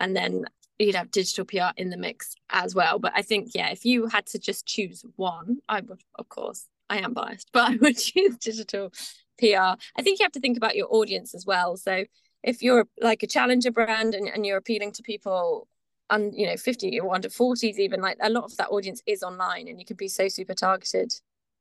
and 0.00 0.16
then 0.16 0.44
you'd 0.78 0.94
have 0.94 1.10
digital 1.10 1.44
PR 1.44 1.72
in 1.76 1.90
the 1.90 1.96
mix 1.96 2.34
as 2.50 2.74
well 2.74 2.98
but 2.98 3.12
I 3.14 3.22
think 3.22 3.50
yeah 3.54 3.70
if 3.70 3.84
you 3.84 4.06
had 4.06 4.26
to 4.26 4.38
just 4.38 4.66
choose 4.66 5.04
one 5.16 5.58
I 5.68 5.80
would 5.80 6.02
of 6.16 6.28
course 6.28 6.66
I 6.90 6.98
am 6.98 7.12
biased 7.12 7.50
but 7.52 7.70
I 7.70 7.76
would 7.76 7.96
choose 7.96 8.36
digital 8.38 8.90
PR. 9.38 9.76
I 9.96 10.02
think 10.02 10.18
you 10.18 10.24
have 10.24 10.32
to 10.32 10.40
think 10.40 10.56
about 10.56 10.76
your 10.76 10.88
audience 10.90 11.34
as 11.34 11.44
well. 11.46 11.76
So 11.76 12.04
if 12.42 12.62
you're 12.62 12.86
like 13.00 13.22
a 13.22 13.26
challenger 13.26 13.70
brand 13.70 14.14
and, 14.14 14.28
and 14.28 14.44
you're 14.44 14.58
appealing 14.58 14.92
to 14.92 15.02
people 15.02 15.66
and 16.10 16.34
you 16.36 16.46
know 16.46 16.56
50 16.56 17.00
or 17.00 17.14
under 17.14 17.30
40s 17.30 17.78
even 17.78 18.00
like 18.02 18.18
a 18.20 18.28
lot 18.28 18.44
of 18.44 18.56
that 18.58 18.68
audience 18.68 19.02
is 19.06 19.22
online 19.22 19.68
and 19.68 19.80
you 19.80 19.86
can 19.86 19.96
be 19.96 20.08
so 20.08 20.28
super 20.28 20.52
targeted 20.52 21.14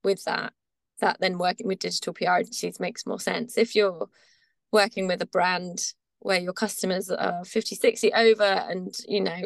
with 0.03 0.23
that 0.25 0.51
that 0.99 1.17
then 1.21 1.37
working 1.37 1.67
with 1.67 1.79
digital 1.79 2.13
PR 2.13 2.37
agencies 2.39 2.79
makes 2.79 3.05
more 3.05 3.19
sense. 3.19 3.57
If 3.57 3.75
you're 3.75 4.07
working 4.73 5.07
with 5.07 5.21
a 5.21 5.27
brand 5.27 5.93
where 6.19 6.39
your 6.39 6.53
customers 6.53 7.09
are 7.09 7.45
50 7.45 7.75
60 7.75 8.13
over 8.13 8.43
and 8.43 8.95
you 9.07 9.21
know 9.21 9.41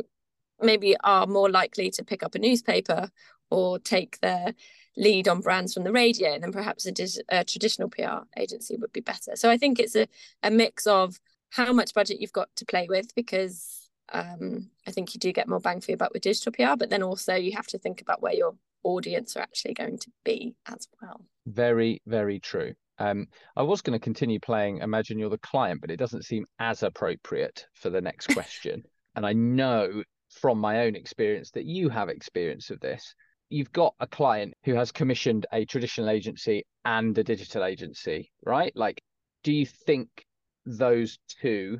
maybe 0.61 0.95
are 1.03 1.27
more 1.27 1.49
likely 1.49 1.91
to 1.91 2.03
pick 2.03 2.23
up 2.23 2.33
a 2.33 2.39
newspaper 2.39 3.09
or 3.49 3.79
take 3.79 4.19
their 4.19 4.53
lead 4.97 5.27
on 5.27 5.41
brands 5.41 5.73
from 5.73 5.83
the 5.83 5.91
radio, 5.91 6.39
then 6.39 6.51
perhaps 6.51 6.85
a, 6.85 6.91
a, 7.29 7.43
traditional 7.43 7.89
PR 7.89 8.25
agency 8.35 8.75
would 8.77 8.91
be 8.91 8.99
better. 8.99 9.35
So 9.35 9.49
I 9.49 9.57
think 9.57 9.79
it's 9.79 9.95
a, 9.95 10.07
a 10.43 10.49
mix 10.49 10.87
of 10.87 11.19
how 11.51 11.71
much 11.71 11.93
budget 11.93 12.19
you've 12.19 12.33
got 12.33 12.49
to 12.55 12.65
play 12.65 12.87
with 12.89 13.13
because 13.15 13.89
um, 14.11 14.69
I 14.87 14.91
think 14.91 15.13
you 15.13 15.19
do 15.19 15.31
get 15.31 15.47
more 15.47 15.59
bang 15.59 15.81
for 15.81 15.91
your 15.91 15.97
buck 15.97 16.13
with 16.13 16.23
digital 16.23 16.51
PR, 16.51 16.75
but 16.77 16.89
then 16.89 17.03
also 17.03 17.35
you 17.35 17.53
have 17.55 17.67
to 17.67 17.77
think 17.77 18.01
about 18.01 18.21
where 18.21 18.33
your 18.33 18.55
audience 18.83 19.37
are 19.37 19.41
actually 19.41 19.75
going 19.75 19.99
to 19.99 20.11
be 20.25 20.55
as 20.65 20.87
well. 21.01 21.21
Very, 21.45 22.01
very 22.05 22.39
true. 22.39 22.73
Um, 22.99 23.27
I 23.55 23.63
was 23.63 23.81
going 23.81 23.97
to 23.97 24.03
continue 24.03 24.39
playing 24.39 24.79
Imagine 24.79 25.19
You're 25.19 25.29
the 25.29 25.37
Client, 25.37 25.81
but 25.81 25.91
it 25.91 25.97
doesn't 25.97 26.25
seem 26.25 26.45
as 26.59 26.83
appropriate 26.83 27.65
for 27.73 27.89
the 27.89 28.01
next 28.01 28.27
question. 28.33 28.83
and 29.15 29.25
I 29.25 29.33
know 29.33 30.03
from 30.41 30.59
my 30.59 30.81
own 30.81 30.95
experience 30.95 31.51
that 31.51 31.65
you 31.65 31.89
have 31.89 32.09
experience 32.09 32.69
of 32.69 32.79
this 32.81 33.15
you've 33.49 33.71
got 33.71 33.93
a 33.99 34.07
client 34.07 34.53
who 34.63 34.75
has 34.75 34.91
commissioned 34.91 35.45
a 35.53 35.65
traditional 35.65 36.09
agency 36.09 36.65
and 36.85 37.17
a 37.17 37.23
digital 37.23 37.63
agency, 37.63 38.31
right? 38.45 38.71
Like, 38.75 39.01
do 39.43 39.53
you 39.53 39.65
think 39.65 40.09
those 40.65 41.17
two 41.41 41.79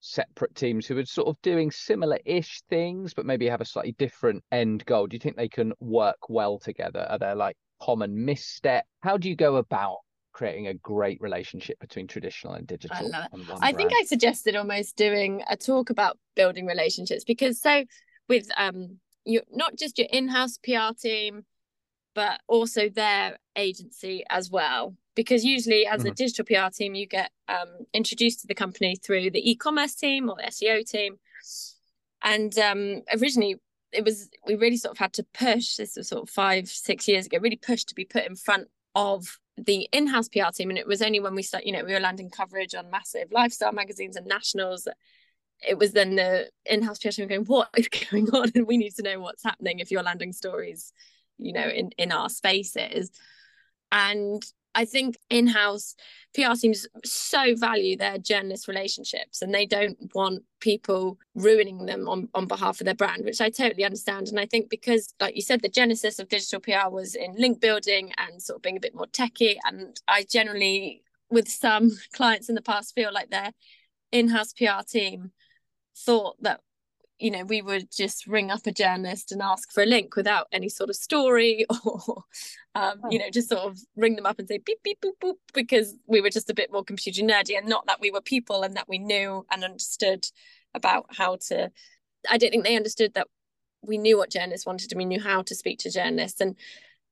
separate 0.00 0.54
teams 0.54 0.86
who 0.86 0.98
are 0.98 1.04
sort 1.04 1.28
of 1.28 1.40
doing 1.42 1.70
similar 1.70 2.18
ish 2.24 2.62
things, 2.68 3.14
but 3.14 3.26
maybe 3.26 3.48
have 3.48 3.60
a 3.60 3.64
slightly 3.64 3.92
different 3.98 4.44
end 4.52 4.84
goal, 4.86 5.06
do 5.06 5.16
you 5.16 5.20
think 5.20 5.36
they 5.36 5.48
can 5.48 5.72
work 5.80 6.28
well 6.28 6.58
together? 6.58 7.06
Are 7.08 7.18
there 7.18 7.34
like 7.34 7.56
common 7.82 8.24
misstep? 8.24 8.86
How 9.00 9.16
do 9.16 9.28
you 9.28 9.36
go 9.36 9.56
about 9.56 9.98
creating 10.34 10.66
a 10.66 10.74
great 10.74 11.18
relationship 11.22 11.78
between 11.80 12.06
traditional 12.06 12.52
and 12.52 12.66
digital? 12.66 13.10
I, 13.14 13.28
I 13.62 13.72
think 13.72 13.92
I 13.98 14.04
suggested 14.04 14.54
almost 14.54 14.96
doing 14.96 15.42
a 15.48 15.56
talk 15.56 15.88
about 15.88 16.18
building 16.36 16.66
relationships 16.66 17.24
because 17.24 17.60
so 17.60 17.84
with 18.28 18.48
um 18.58 18.98
you 19.24 19.40
not 19.50 19.76
just 19.76 19.98
your 19.98 20.08
in-house 20.10 20.58
PR 20.58 20.92
team, 21.00 21.44
but 22.14 22.40
also 22.46 22.88
their 22.88 23.38
agency 23.56 24.24
as 24.30 24.50
well. 24.50 24.94
Because 25.14 25.44
usually, 25.44 25.86
as 25.86 26.00
mm-hmm. 26.00 26.08
a 26.08 26.14
digital 26.14 26.44
PR 26.44 26.72
team, 26.72 26.94
you 26.94 27.06
get 27.06 27.30
um, 27.48 27.86
introduced 27.92 28.40
to 28.40 28.46
the 28.46 28.54
company 28.54 28.96
through 28.96 29.30
the 29.30 29.50
e-commerce 29.50 29.94
team 29.94 30.28
or 30.28 30.36
the 30.36 30.50
SEO 30.50 30.88
team. 30.88 31.16
And 32.22 32.56
um, 32.58 33.02
originally, 33.12 33.56
it 33.92 34.04
was 34.04 34.28
we 34.46 34.56
really 34.56 34.76
sort 34.76 34.92
of 34.92 34.98
had 34.98 35.12
to 35.14 35.26
push. 35.32 35.76
This 35.76 35.94
was 35.96 36.08
sort 36.08 36.22
of 36.22 36.30
five, 36.30 36.68
six 36.68 37.06
years 37.06 37.26
ago. 37.26 37.38
Really 37.40 37.56
pushed 37.56 37.88
to 37.90 37.94
be 37.94 38.04
put 38.04 38.26
in 38.26 38.34
front 38.34 38.68
of 38.96 39.38
the 39.56 39.88
in-house 39.92 40.28
PR 40.28 40.50
team, 40.52 40.70
and 40.70 40.78
it 40.78 40.86
was 40.86 41.02
only 41.02 41.20
when 41.20 41.34
we 41.34 41.42
start, 41.42 41.64
you 41.64 41.72
know, 41.72 41.84
we 41.84 41.92
were 41.92 42.00
landing 42.00 42.30
coverage 42.30 42.74
on 42.74 42.90
massive 42.90 43.30
lifestyle 43.32 43.72
magazines 43.72 44.16
and 44.16 44.26
nationals 44.26 44.88
it 45.66 45.78
was 45.78 45.92
then 45.92 46.16
the 46.16 46.50
in-house 46.66 46.98
PR 46.98 47.08
team 47.08 47.28
going, 47.28 47.44
what 47.44 47.68
is 47.76 47.88
going 48.10 48.28
on? 48.30 48.50
And 48.54 48.66
we 48.66 48.76
need 48.76 48.94
to 48.96 49.02
know 49.02 49.20
what's 49.20 49.42
happening 49.42 49.78
if 49.78 49.90
you're 49.90 50.02
landing 50.02 50.32
stories, 50.32 50.92
you 51.38 51.52
know, 51.52 51.68
in, 51.68 51.90
in 51.98 52.12
our 52.12 52.28
spaces. 52.28 53.10
And 53.92 54.42
I 54.74 54.84
think 54.84 55.16
in-house 55.30 55.94
PR 56.34 56.54
teams 56.60 56.86
so 57.04 57.54
value 57.56 57.96
their 57.96 58.18
journalist 58.18 58.66
relationships 58.66 59.40
and 59.40 59.54
they 59.54 59.66
don't 59.66 59.96
want 60.14 60.42
people 60.60 61.18
ruining 61.34 61.86
them 61.86 62.08
on, 62.08 62.28
on 62.34 62.46
behalf 62.46 62.80
of 62.80 62.86
their 62.86 62.94
brand, 62.94 63.24
which 63.24 63.40
I 63.40 63.50
totally 63.50 63.84
understand. 63.84 64.28
And 64.28 64.40
I 64.40 64.46
think 64.46 64.68
because, 64.68 65.14
like 65.20 65.36
you 65.36 65.42
said, 65.42 65.62
the 65.62 65.68
genesis 65.68 66.18
of 66.18 66.28
digital 66.28 66.60
PR 66.60 66.90
was 66.90 67.14
in 67.14 67.34
link 67.36 67.60
building 67.60 68.12
and 68.18 68.42
sort 68.42 68.56
of 68.56 68.62
being 68.62 68.76
a 68.76 68.80
bit 68.80 68.94
more 68.94 69.06
techie. 69.06 69.56
And 69.64 69.96
I 70.08 70.24
generally, 70.28 71.02
with 71.30 71.48
some 71.48 71.90
clients 72.12 72.48
in 72.48 72.54
the 72.54 72.62
past, 72.62 72.94
feel 72.94 73.12
like 73.12 73.30
their 73.30 73.52
in-house 74.10 74.52
PR 74.52 74.82
team 74.88 75.30
thought 75.96 76.36
that 76.42 76.60
you 77.18 77.30
know 77.30 77.44
we 77.44 77.62
would 77.62 77.88
just 77.90 78.26
ring 78.26 78.50
up 78.50 78.66
a 78.66 78.72
journalist 78.72 79.30
and 79.30 79.40
ask 79.40 79.72
for 79.72 79.82
a 79.82 79.86
link 79.86 80.16
without 80.16 80.48
any 80.52 80.68
sort 80.68 80.90
of 80.90 80.96
story 80.96 81.64
or 81.84 82.24
um, 82.74 83.00
oh. 83.04 83.10
you 83.10 83.18
know 83.18 83.30
just 83.30 83.48
sort 83.48 83.62
of 83.62 83.78
ring 83.96 84.16
them 84.16 84.26
up 84.26 84.38
and 84.38 84.48
say 84.48 84.58
beep 84.58 84.82
beep 84.82 85.00
boop 85.00 85.12
boop 85.22 85.34
because 85.52 85.96
we 86.06 86.20
were 86.20 86.30
just 86.30 86.50
a 86.50 86.54
bit 86.54 86.72
more 86.72 86.84
computer 86.84 87.22
nerdy 87.22 87.56
and 87.56 87.68
not 87.68 87.86
that 87.86 88.00
we 88.00 88.10
were 88.10 88.20
people 88.20 88.62
and 88.62 88.76
that 88.76 88.88
we 88.88 88.98
knew 88.98 89.46
and 89.50 89.64
understood 89.64 90.26
about 90.74 91.06
how 91.10 91.36
to 91.36 91.70
i 92.30 92.36
don't 92.36 92.50
think 92.50 92.64
they 92.64 92.76
understood 92.76 93.14
that 93.14 93.28
we 93.82 93.98
knew 93.98 94.16
what 94.16 94.30
journalists 94.30 94.66
wanted 94.66 94.90
and 94.90 94.98
we 94.98 95.04
knew 95.04 95.20
how 95.20 95.42
to 95.42 95.54
speak 95.54 95.78
to 95.78 95.90
journalists 95.90 96.40
and 96.40 96.56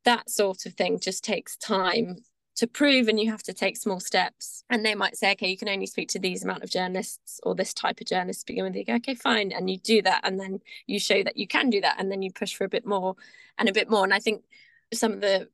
that 0.05 0.29
sort 0.29 0.67
of 0.67 0.75
thing 0.75 0.99
just 0.99 1.23
takes 1.23 1.57
time 1.57 2.17
to 2.57 2.67
prove 2.67 3.09
and 3.09 3.19
you 3.19 3.31
have 3.31 3.43
to 3.45 3.53
take 3.53 3.77
small 3.77 4.01
steps. 4.01 4.65
And 4.69 4.85
they 4.85 4.95
might 4.95 5.17
say 5.17 5.33
okay 5.33 5.49
you 5.49 5.57
can 5.57 5.69
only 5.69 5.87
speak 5.87 6.09
to 6.11 6.19
these 6.19 6.45
amount 6.45 6.63
of 6.63 6.71
journalists 6.71 7.41
or 7.43 7.55
this 7.55 7.73
type 7.73 8.01
of 8.01 8.07
journalists 8.07 8.43
to 8.43 8.47
begin 8.53 8.65
with. 8.65 8.77
You 8.77 8.85
go 8.85 8.95
okay 8.95 9.15
fine. 9.15 9.53
And 9.53 9.71
you 9.71 9.79
do 9.79 10.03
that 10.03 10.21
and 10.25 10.39
then 10.39 10.61
you 10.87 10.99
show 10.99 11.23
that 11.23 11.37
you 11.37 11.47
can 11.47 11.71
do 11.71 11.81
that 11.81 11.97
and 11.99 12.11
then 12.11 12.23
you 12.23 12.31
push 12.33 12.55
for 12.55 12.65
a 12.65 12.69
bit 12.69 12.87
more 12.87 13.17
and 13.59 13.69
a 13.69 13.73
bit 13.73 13.91
more. 13.91 14.05
And 14.05 14.15
i 14.15 14.19
think 14.19 14.45
some 14.93 15.13
of 15.13 15.21
the 15.21 15.49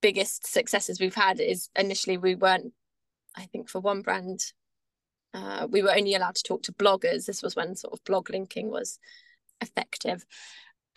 biggest 0.00 0.46
successes 0.46 0.98
we've 0.98 1.14
had 1.14 1.40
is 1.40 1.68
initially 1.76 2.16
we 2.16 2.34
weren't 2.34 2.72
i 3.36 3.44
think 3.44 3.68
for 3.68 3.80
one 3.80 4.02
brand 4.02 4.40
uh, 5.34 5.66
we 5.70 5.82
were 5.82 5.94
only 5.94 6.14
allowed 6.14 6.34
to 6.34 6.42
talk 6.42 6.62
to 6.62 6.72
bloggers. 6.72 7.24
This 7.24 7.42
was 7.42 7.56
when 7.56 7.74
sort 7.74 7.94
of 7.94 8.04
blog 8.04 8.30
linking 8.30 8.70
was 8.70 8.98
effective 9.60 10.26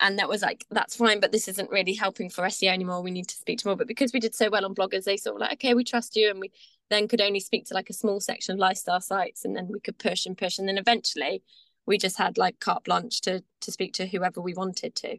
and 0.00 0.18
that 0.18 0.28
was 0.28 0.42
like 0.42 0.66
that's 0.70 0.96
fine 0.96 1.20
but 1.20 1.32
this 1.32 1.48
isn't 1.48 1.70
really 1.70 1.94
helping 1.94 2.28
for 2.28 2.44
SEO 2.44 2.72
anymore. 2.72 3.02
We 3.02 3.10
need 3.10 3.28
to 3.28 3.36
speak 3.36 3.58
to 3.60 3.68
more. 3.68 3.76
But 3.76 3.88
because 3.88 4.12
we 4.12 4.20
did 4.20 4.34
so 4.34 4.50
well 4.50 4.64
on 4.64 4.74
bloggers 4.74 5.04
they 5.04 5.16
sort 5.16 5.36
of 5.36 5.40
like 5.40 5.54
okay 5.54 5.74
we 5.74 5.84
trust 5.84 6.16
you 6.16 6.30
and 6.30 6.40
we 6.40 6.52
then 6.90 7.08
could 7.08 7.20
only 7.20 7.40
speak 7.40 7.66
to 7.66 7.74
like 7.74 7.90
a 7.90 7.94
small 7.94 8.20
section 8.20 8.54
of 8.54 8.58
lifestyle 8.58 9.00
sites 9.00 9.44
and 9.44 9.56
then 9.56 9.68
we 9.68 9.80
could 9.80 9.98
push 9.98 10.26
and 10.26 10.38
push. 10.38 10.58
And 10.58 10.68
then 10.68 10.78
eventually 10.78 11.42
we 11.86 11.98
just 11.98 12.18
had 12.18 12.38
like 12.38 12.60
carte 12.60 12.84
blanche 12.84 13.20
to 13.22 13.42
to 13.62 13.72
speak 13.72 13.94
to 13.94 14.06
whoever 14.06 14.40
we 14.40 14.54
wanted 14.54 14.94
to. 14.96 15.18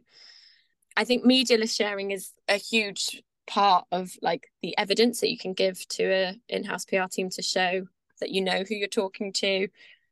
I 0.96 1.04
think 1.04 1.24
media 1.24 1.58
list 1.58 1.76
sharing 1.76 2.10
is 2.10 2.32
a 2.48 2.56
huge 2.56 3.22
part 3.46 3.86
of 3.90 4.12
like 4.20 4.48
the 4.62 4.76
evidence 4.76 5.20
that 5.20 5.30
you 5.30 5.38
can 5.38 5.54
give 5.54 5.86
to 5.88 6.04
a 6.04 6.40
in-house 6.48 6.84
PR 6.84 7.04
team 7.10 7.30
to 7.30 7.42
show 7.42 7.86
that 8.20 8.30
you 8.30 8.42
know 8.42 8.62
who 8.68 8.74
you're 8.74 8.88
talking 8.88 9.32
to 9.32 9.68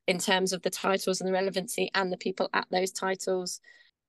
in 0.06 0.18
terms 0.18 0.52
of 0.52 0.62
the 0.62 0.70
titles 0.70 1.20
and 1.20 1.28
the 1.28 1.32
relevancy 1.32 1.90
and 1.94 2.12
the 2.12 2.16
people 2.16 2.48
at 2.54 2.66
those 2.70 2.92
titles 2.92 3.60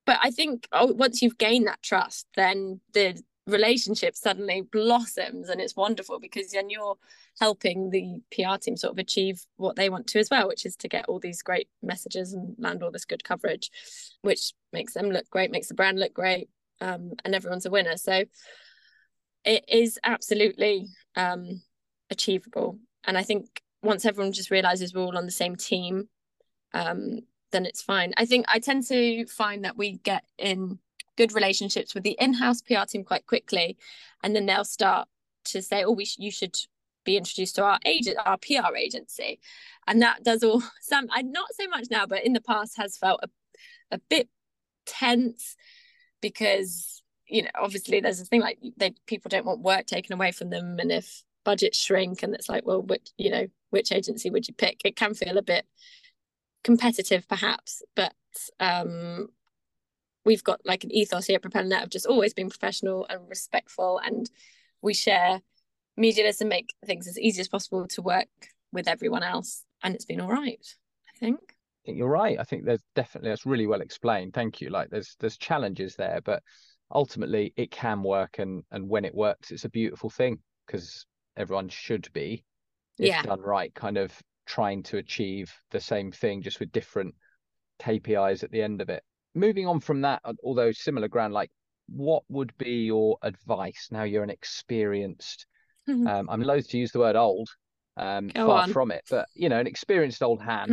but 0.07 0.17
I 0.23 0.31
think 0.31 0.67
oh, 0.71 0.93
once 0.93 1.21
you've 1.21 1.37
gained 1.37 1.67
that 1.67 1.83
trust, 1.83 2.25
then 2.35 2.79
the 2.93 3.21
relationship 3.45 4.15
suddenly 4.15 4.61
blossoms 4.61 5.49
and 5.49 5.61
it's 5.61 5.75
wonderful 5.75 6.19
because 6.19 6.51
then 6.51 6.69
you're 6.69 6.95
helping 7.39 7.89
the 7.89 8.21
PR 8.31 8.57
team 8.57 8.75
sort 8.75 8.91
of 8.91 8.97
achieve 8.97 9.45
what 9.57 9.75
they 9.75 9.89
want 9.89 10.07
to 10.07 10.19
as 10.19 10.29
well, 10.29 10.47
which 10.47 10.65
is 10.65 10.75
to 10.77 10.87
get 10.87 11.05
all 11.07 11.19
these 11.19 11.41
great 11.41 11.69
messages 11.83 12.33
and 12.33 12.55
land 12.57 12.81
all 12.81 12.91
this 12.91 13.05
good 13.05 13.23
coverage, 13.23 13.69
which 14.21 14.53
makes 14.73 14.93
them 14.93 15.11
look 15.11 15.29
great, 15.29 15.51
makes 15.51 15.67
the 15.67 15.73
brand 15.73 15.99
look 15.99 16.13
great, 16.13 16.49
um, 16.81 17.11
and 17.23 17.35
everyone's 17.35 17.65
a 17.65 17.69
winner. 17.69 17.97
So 17.97 18.23
it 19.45 19.65
is 19.67 19.99
absolutely 20.03 20.87
um, 21.15 21.61
achievable. 22.09 22.79
And 23.03 23.17
I 23.17 23.23
think 23.23 23.61
once 23.83 24.05
everyone 24.05 24.31
just 24.31 24.51
realizes 24.51 24.93
we're 24.93 25.01
all 25.01 25.17
on 25.17 25.25
the 25.25 25.31
same 25.31 25.57
team, 25.57 26.09
um, 26.73 27.19
then 27.51 27.65
it's 27.65 27.81
fine. 27.81 28.13
I 28.17 28.25
think 28.25 28.45
I 28.47 28.59
tend 28.59 28.85
to 28.87 29.25
find 29.27 29.63
that 29.65 29.77
we 29.77 29.97
get 30.03 30.23
in 30.37 30.79
good 31.17 31.33
relationships 31.33 31.93
with 31.93 32.03
the 32.03 32.15
in-house 32.19 32.61
PR 32.61 32.85
team 32.87 33.03
quite 33.03 33.25
quickly, 33.25 33.77
and 34.23 34.35
then 34.35 34.45
they'll 34.45 34.63
start 34.63 35.07
to 35.45 35.61
say, 35.61 35.83
"Oh, 35.83 35.91
we 35.91 36.05
sh- 36.05 36.19
you 36.19 36.31
should 36.31 36.55
be 37.03 37.17
introduced 37.17 37.55
to 37.55 37.63
our 37.63 37.79
agent, 37.85 38.17
our 38.25 38.37
PR 38.37 38.75
agency," 38.75 39.39
and 39.87 40.01
that 40.01 40.23
does 40.23 40.43
all. 40.43 40.61
Some, 40.81 41.07
I 41.11 41.21
not 41.21 41.47
so 41.59 41.67
much 41.67 41.87
now, 41.89 42.05
but 42.05 42.23
in 42.25 42.33
the 42.33 42.41
past 42.41 42.77
has 42.77 42.97
felt 42.97 43.21
a, 43.23 43.29
a 43.91 43.99
bit 44.09 44.29
tense 44.85 45.55
because 46.21 47.01
you 47.27 47.43
know 47.43 47.49
obviously 47.55 47.99
there's 47.99 48.21
a 48.21 48.25
thing 48.25 48.41
like 48.41 48.59
they 48.77 48.93
people 49.05 49.29
don't 49.29 49.45
want 49.45 49.61
work 49.61 49.85
taken 49.85 50.13
away 50.13 50.31
from 50.31 50.49
them, 50.49 50.77
and 50.79 50.91
if 50.91 51.23
budgets 51.43 51.77
shrink, 51.81 52.23
and 52.23 52.35
it's 52.35 52.49
like, 52.49 52.65
well, 52.65 52.81
which 52.81 53.09
you 53.17 53.31
know 53.31 53.47
which 53.69 53.91
agency 53.91 54.29
would 54.29 54.47
you 54.47 54.53
pick? 54.53 54.81
It 54.85 54.95
can 54.95 55.13
feel 55.13 55.37
a 55.37 55.41
bit 55.41 55.65
competitive 56.67 57.25
perhaps 57.29 57.81
but 57.95 58.13
um 58.59 59.29
we've 60.25 60.43
got 60.43 60.59
like 60.65 60.83
an 60.83 60.91
ethos 60.91 61.25
here 61.25 61.37
at 61.37 61.41
Propeller 61.41 61.77
of 61.77 61.89
just 61.89 62.05
always 62.05 62.33
being 62.33 62.49
professional 62.49 63.07
and 63.09 63.21
respectful 63.29 64.01
and 64.03 64.29
we 64.81 64.93
share 64.93 65.39
medialist 65.97 66.41
and 66.41 66.49
make 66.49 66.73
things 66.85 67.07
as 67.07 67.17
easy 67.17 67.39
as 67.39 67.47
possible 67.47 67.87
to 67.87 68.01
work 68.01 68.27
with 68.73 68.85
everyone 68.85 69.23
else 69.23 69.63
and 69.81 69.95
it's 69.95 70.03
been 70.03 70.19
all 70.19 70.27
right 70.27 70.75
I 71.15 71.17
think. 71.17 71.39
I 71.39 71.81
think 71.85 71.97
you're 71.97 72.09
right. 72.09 72.37
I 72.37 72.43
think 72.43 72.65
there's 72.65 72.83
definitely 72.95 73.29
that's 73.29 73.45
really 73.45 73.65
well 73.65 73.79
explained. 73.79 74.33
Thank 74.33 74.59
you. 74.59 74.69
Like 74.69 74.89
there's 74.89 75.15
there's 75.21 75.37
challenges 75.37 75.95
there 75.95 76.19
but 76.21 76.43
ultimately 76.93 77.53
it 77.55 77.71
can 77.71 78.03
work 78.03 78.39
and 78.39 78.63
and 78.71 78.89
when 78.89 79.05
it 79.05 79.15
works 79.15 79.51
it's 79.51 79.63
a 79.63 79.69
beautiful 79.69 80.09
thing 80.09 80.39
because 80.65 81.05
everyone 81.37 81.69
should 81.69 82.11
be 82.11 82.43
if 82.99 83.07
yeah. 83.07 83.21
done 83.21 83.39
right 83.39 83.73
kind 83.73 83.97
of 83.97 84.11
trying 84.47 84.81
to 84.83 84.97
achieve 84.97 85.53
the 85.71 85.79
same 85.79 86.11
thing 86.11 86.41
just 86.41 86.59
with 86.59 86.71
different 86.71 87.13
KPIs 87.79 88.43
at 88.43 88.51
the 88.51 88.61
end 88.61 88.81
of 88.81 88.89
it. 88.89 89.03
Moving 89.35 89.67
on 89.67 89.79
from 89.79 90.01
that, 90.01 90.21
although 90.43 90.71
similar 90.71 91.07
ground, 91.07 91.33
like 91.33 91.51
what 91.87 92.23
would 92.29 92.55
be 92.57 92.85
your 92.85 93.17
advice 93.21 93.87
now 93.91 94.03
you're 94.03 94.23
an 94.23 94.29
experienced 94.29 95.45
mm-hmm. 95.89 96.07
um, 96.07 96.29
i'm 96.29 96.41
loath 96.41 96.67
to 96.67 96.77
use 96.77 96.91
the 96.91 96.99
word 96.99 97.15
old 97.15 97.49
um, 97.97 98.29
far 98.35 98.63
on. 98.63 98.71
from 98.71 98.91
it 98.91 99.03
but 99.09 99.27
you 99.33 99.49
know 99.49 99.59
an 99.59 99.67
experienced 99.67 100.21
old 100.21 100.41
hand 100.41 100.69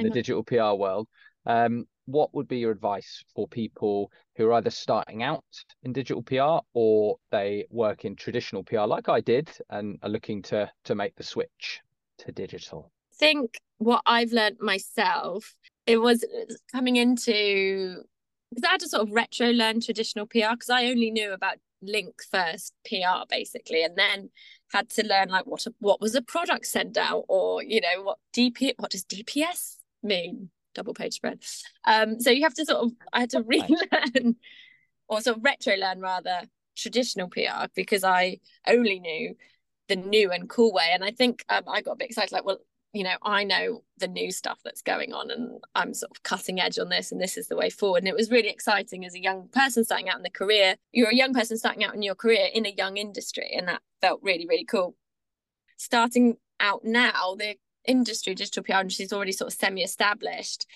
in 0.00 0.08
the 0.08 0.14
digital 0.14 0.42
pr 0.42 0.78
world 0.78 1.08
um, 1.46 1.86
what 2.06 2.34
would 2.34 2.48
be 2.48 2.58
your 2.58 2.72
advice 2.72 3.24
for 3.34 3.48
people 3.48 4.10
who 4.36 4.46
are 4.46 4.54
either 4.54 4.70
starting 4.70 5.22
out 5.22 5.44
in 5.84 5.92
digital 5.92 6.22
pr 6.22 6.60
or 6.74 7.16
they 7.30 7.64
work 7.70 8.04
in 8.04 8.14
traditional 8.14 8.62
pr 8.62 8.80
like 8.80 9.08
i 9.08 9.20
did 9.20 9.50
and 9.70 9.98
are 10.02 10.10
looking 10.10 10.42
to 10.42 10.70
to 10.84 10.94
make 10.94 11.14
the 11.16 11.22
switch 11.22 11.80
to 12.18 12.30
digital 12.32 12.92
think 13.18 13.58
what 13.78 14.02
I've 14.06 14.32
learned 14.32 14.58
myself, 14.60 15.54
it 15.86 15.98
was 15.98 16.24
coming 16.72 16.96
into 16.96 18.02
because 18.50 18.64
I 18.64 18.70
had 18.72 18.80
to 18.80 18.88
sort 18.88 19.08
of 19.08 19.14
retro 19.14 19.48
learn 19.50 19.80
traditional 19.80 20.26
PR 20.26 20.52
because 20.52 20.70
I 20.70 20.86
only 20.86 21.10
knew 21.10 21.32
about 21.32 21.56
link 21.82 22.14
first 22.30 22.72
PR 22.86 23.26
basically, 23.28 23.84
and 23.84 23.96
then 23.96 24.30
had 24.72 24.88
to 24.90 25.06
learn 25.06 25.28
like 25.28 25.46
what 25.46 25.66
a, 25.66 25.74
what 25.78 26.00
was 26.00 26.14
a 26.14 26.22
product 26.22 26.66
send 26.66 26.98
out 26.98 27.24
or 27.28 27.62
you 27.62 27.80
know 27.80 28.02
what 28.02 28.18
DP 28.34 28.72
what 28.78 28.90
does 28.90 29.04
DPS 29.04 29.76
mean 30.02 30.50
double 30.74 30.94
page 30.94 31.14
spread. 31.14 31.42
Um, 31.86 32.20
so 32.20 32.30
you 32.30 32.42
have 32.42 32.54
to 32.54 32.64
sort 32.64 32.84
of 32.84 32.92
I 33.12 33.20
had 33.20 33.30
to 33.30 33.42
relearn 33.42 34.36
or 35.08 35.20
sort 35.20 35.38
of 35.38 35.44
retro 35.44 35.74
learn 35.76 36.00
rather 36.00 36.42
traditional 36.76 37.28
PR 37.28 37.66
because 37.74 38.04
I 38.04 38.38
only 38.66 39.00
knew 39.00 39.34
the 39.88 39.96
new 39.96 40.32
and 40.32 40.48
cool 40.48 40.72
way. 40.72 40.90
And 40.92 41.04
I 41.04 41.10
think 41.10 41.44
um, 41.48 41.64
I 41.68 41.80
got 41.80 41.92
a 41.92 41.96
bit 41.96 42.08
excited, 42.08 42.32
like, 42.32 42.44
well, 42.44 42.58
you 42.92 43.04
know 43.04 43.16
i 43.22 43.44
know 43.44 43.82
the 43.98 44.08
new 44.08 44.30
stuff 44.30 44.58
that's 44.64 44.82
going 44.82 45.12
on 45.12 45.30
and 45.30 45.60
i'm 45.74 45.92
sort 45.92 46.10
of 46.10 46.22
cutting 46.22 46.60
edge 46.60 46.78
on 46.78 46.88
this 46.88 47.12
and 47.12 47.20
this 47.20 47.36
is 47.36 47.48
the 47.48 47.56
way 47.56 47.70
forward. 47.70 47.98
And 47.98 48.08
it 48.08 48.16
was 48.16 48.30
really 48.30 48.48
exciting 48.48 49.04
as 49.04 49.14
a 49.14 49.22
young 49.22 49.48
person 49.48 49.84
starting 49.84 50.08
out 50.08 50.16
in 50.16 50.22
the 50.22 50.30
career. 50.30 50.76
You're 50.92 51.10
a 51.10 51.14
young 51.14 51.34
person 51.34 51.56
starting 51.56 51.84
out 51.84 51.94
in 51.94 52.02
your 52.02 52.14
career 52.14 52.48
in 52.52 52.66
a 52.66 52.74
young 52.76 52.96
industry 52.96 53.50
and 53.56 53.68
that 53.68 53.82
felt 54.00 54.20
really 54.22 54.46
really 54.46 54.64
cool. 54.64 54.96
Starting 55.76 56.36
out 56.60 56.84
now 56.84 57.34
the 57.38 57.56
industry 57.84 58.34
digital 58.34 58.62
pr 58.62 58.72
industry 58.72 59.04
is 59.04 59.12
already 59.12 59.32
sort 59.32 59.52
of 59.52 59.58
semi-established. 59.58 60.66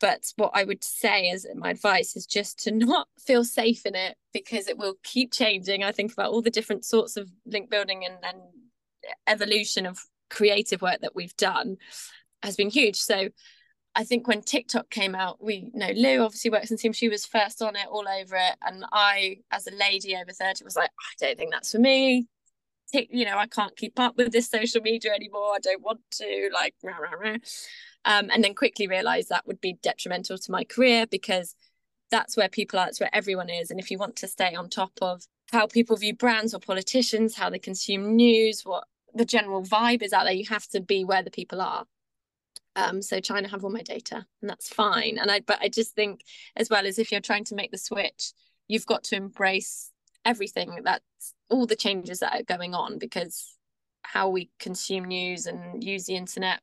But 0.00 0.32
what 0.36 0.52
i 0.54 0.64
would 0.64 0.82
say 0.84 1.30
as 1.30 1.46
my 1.54 1.70
advice 1.70 2.16
is 2.16 2.26
just 2.26 2.58
to 2.64 2.70
not 2.72 3.08
feel 3.18 3.44
safe 3.44 3.86
in 3.86 3.94
it 3.94 4.16
because 4.32 4.68
it 4.68 4.78
will 4.78 4.94
keep 5.02 5.32
changing. 5.32 5.84
I 5.84 5.92
think 5.92 6.12
about 6.12 6.32
all 6.32 6.42
the 6.42 6.50
different 6.50 6.84
sorts 6.84 7.16
of 7.16 7.30
link 7.46 7.70
building 7.70 8.04
and, 8.04 8.16
and 8.22 8.40
evolution 9.26 9.86
of 9.86 10.00
creative 10.32 10.82
work 10.82 11.00
that 11.02 11.14
we've 11.14 11.36
done 11.36 11.76
has 12.42 12.56
been 12.56 12.70
huge. 12.70 12.96
So 12.96 13.28
I 13.94 14.04
think 14.04 14.26
when 14.26 14.40
TikTok 14.40 14.88
came 14.90 15.14
out, 15.14 15.44
we 15.44 15.70
you 15.72 15.78
know 15.78 15.92
Lou 15.94 16.22
obviously 16.22 16.50
works 16.50 16.70
in 16.70 16.78
team. 16.78 16.94
She 16.94 17.10
was 17.10 17.26
first 17.26 17.60
on 17.62 17.76
it, 17.76 17.86
all 17.90 18.06
over 18.08 18.36
it, 18.36 18.56
and 18.66 18.84
I, 18.90 19.38
as 19.50 19.66
a 19.66 19.74
lady 19.76 20.16
over 20.16 20.32
thirty, 20.32 20.64
was 20.64 20.76
like, 20.76 20.90
I 20.98 21.12
don't 21.20 21.38
think 21.38 21.52
that's 21.52 21.72
for 21.72 21.78
me. 21.78 22.26
You 22.94 23.24
know, 23.24 23.38
I 23.38 23.46
can't 23.46 23.76
keep 23.76 23.98
up 23.98 24.18
with 24.18 24.32
this 24.32 24.50
social 24.50 24.82
media 24.82 25.12
anymore. 25.14 25.52
I 25.54 25.60
don't 25.60 25.82
want 25.82 26.00
to. 26.12 26.50
Like, 26.52 26.74
rah, 26.82 26.98
rah, 26.98 27.18
rah. 27.18 27.36
Um, 28.04 28.28
and 28.30 28.44
then 28.44 28.54
quickly 28.54 28.86
realised 28.86 29.28
that 29.28 29.46
would 29.46 29.60
be 29.60 29.78
detrimental 29.82 30.36
to 30.36 30.52
my 30.52 30.64
career 30.64 31.06
because 31.06 31.54
that's 32.10 32.36
where 32.36 32.50
people 32.50 32.78
are. 32.78 32.86
That's 32.86 33.00
where 33.00 33.14
everyone 33.14 33.48
is. 33.48 33.70
And 33.70 33.80
if 33.80 33.90
you 33.90 33.96
want 33.96 34.16
to 34.16 34.28
stay 34.28 34.54
on 34.54 34.68
top 34.68 34.92
of 35.00 35.22
how 35.52 35.66
people 35.66 35.96
view 35.96 36.14
brands 36.14 36.52
or 36.52 36.60
politicians, 36.60 37.34
how 37.34 37.48
they 37.48 37.58
consume 37.58 38.16
news, 38.16 38.62
what 38.64 38.84
the 39.14 39.24
general 39.24 39.62
vibe 39.62 40.02
is 40.02 40.12
out 40.12 40.24
there 40.24 40.32
you 40.32 40.46
have 40.46 40.66
to 40.68 40.80
be 40.80 41.04
where 41.04 41.22
the 41.22 41.30
people 41.30 41.60
are. 41.60 41.84
Um 42.76 43.02
so 43.02 43.20
to 43.20 43.48
have 43.48 43.64
all 43.64 43.70
my 43.70 43.82
data 43.82 44.24
and 44.40 44.50
that's 44.50 44.68
fine. 44.68 45.18
And 45.18 45.30
i 45.30 45.40
but 45.40 45.58
i 45.60 45.68
just 45.68 45.94
think 45.94 46.22
as 46.56 46.70
well 46.70 46.86
as 46.86 46.98
if 46.98 47.12
you're 47.12 47.20
trying 47.20 47.44
to 47.44 47.54
make 47.54 47.70
the 47.70 47.78
switch 47.78 48.32
you've 48.68 48.86
got 48.86 49.04
to 49.04 49.16
embrace 49.16 49.90
everything 50.24 50.78
that's 50.84 51.34
all 51.50 51.66
the 51.66 51.76
changes 51.76 52.20
that 52.20 52.34
are 52.34 52.44
going 52.44 52.74
on 52.74 52.98
because 52.98 53.56
how 54.02 54.28
we 54.28 54.50
consume 54.58 55.04
news 55.04 55.46
and 55.46 55.82
use 55.82 56.06
the 56.06 56.16
internet 56.16 56.60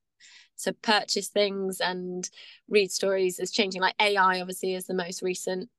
to 0.63 0.73
purchase 0.73 1.29
things 1.29 1.79
and 1.79 2.29
read 2.67 2.91
stories 2.91 3.39
is 3.39 3.51
changing. 3.51 3.81
Like 3.81 3.95
ai 3.99 4.41
obviously 4.41 4.75
is 4.75 4.85
the 4.87 4.93
most 4.93 5.21
recent 5.21 5.69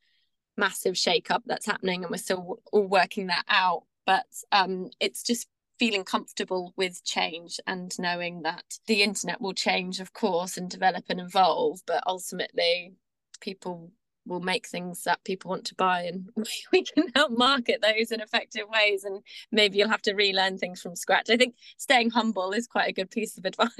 massive 0.56 0.96
shake 0.96 1.30
up 1.30 1.42
that's 1.46 1.66
happening 1.66 2.02
and 2.02 2.11
we're 2.11 2.16
still 2.16 2.61
all 2.72 2.87
working 2.87 3.28
that 3.28 3.44
out. 3.48 3.85
But 4.06 4.26
um 4.52 4.90
it's 5.00 5.22
just 5.22 5.46
feeling 5.80 6.04
comfortable 6.04 6.74
with 6.76 7.02
change 7.04 7.58
and 7.66 7.98
knowing 7.98 8.42
that 8.42 8.62
the 8.86 9.02
internet 9.02 9.40
will 9.40 9.54
change 9.54 9.98
of 9.98 10.12
course 10.12 10.58
and 10.58 10.68
develop 10.68 11.04
and 11.08 11.18
evolve 11.18 11.80
but 11.86 12.04
ultimately 12.06 12.92
people 13.40 13.90
will 14.26 14.40
make 14.40 14.66
things 14.66 15.04
that 15.04 15.24
people 15.24 15.48
want 15.48 15.64
to 15.64 15.74
buy 15.74 16.02
and 16.02 16.28
we 16.72 16.84
can 16.84 17.04
help 17.14 17.32
market 17.32 17.80
those 17.80 18.12
in 18.12 18.20
effective 18.20 18.66
ways 18.68 19.04
and 19.04 19.22
maybe 19.50 19.78
you'll 19.78 19.88
have 19.88 20.02
to 20.02 20.12
relearn 20.12 20.58
things 20.58 20.82
from 20.82 20.94
scratch. 20.94 21.30
I 21.30 21.38
think 21.38 21.54
staying 21.78 22.10
humble 22.10 22.52
is 22.52 22.66
quite 22.66 22.90
a 22.90 22.92
good 22.92 23.10
piece 23.10 23.38
of 23.38 23.44
advice 23.46 23.70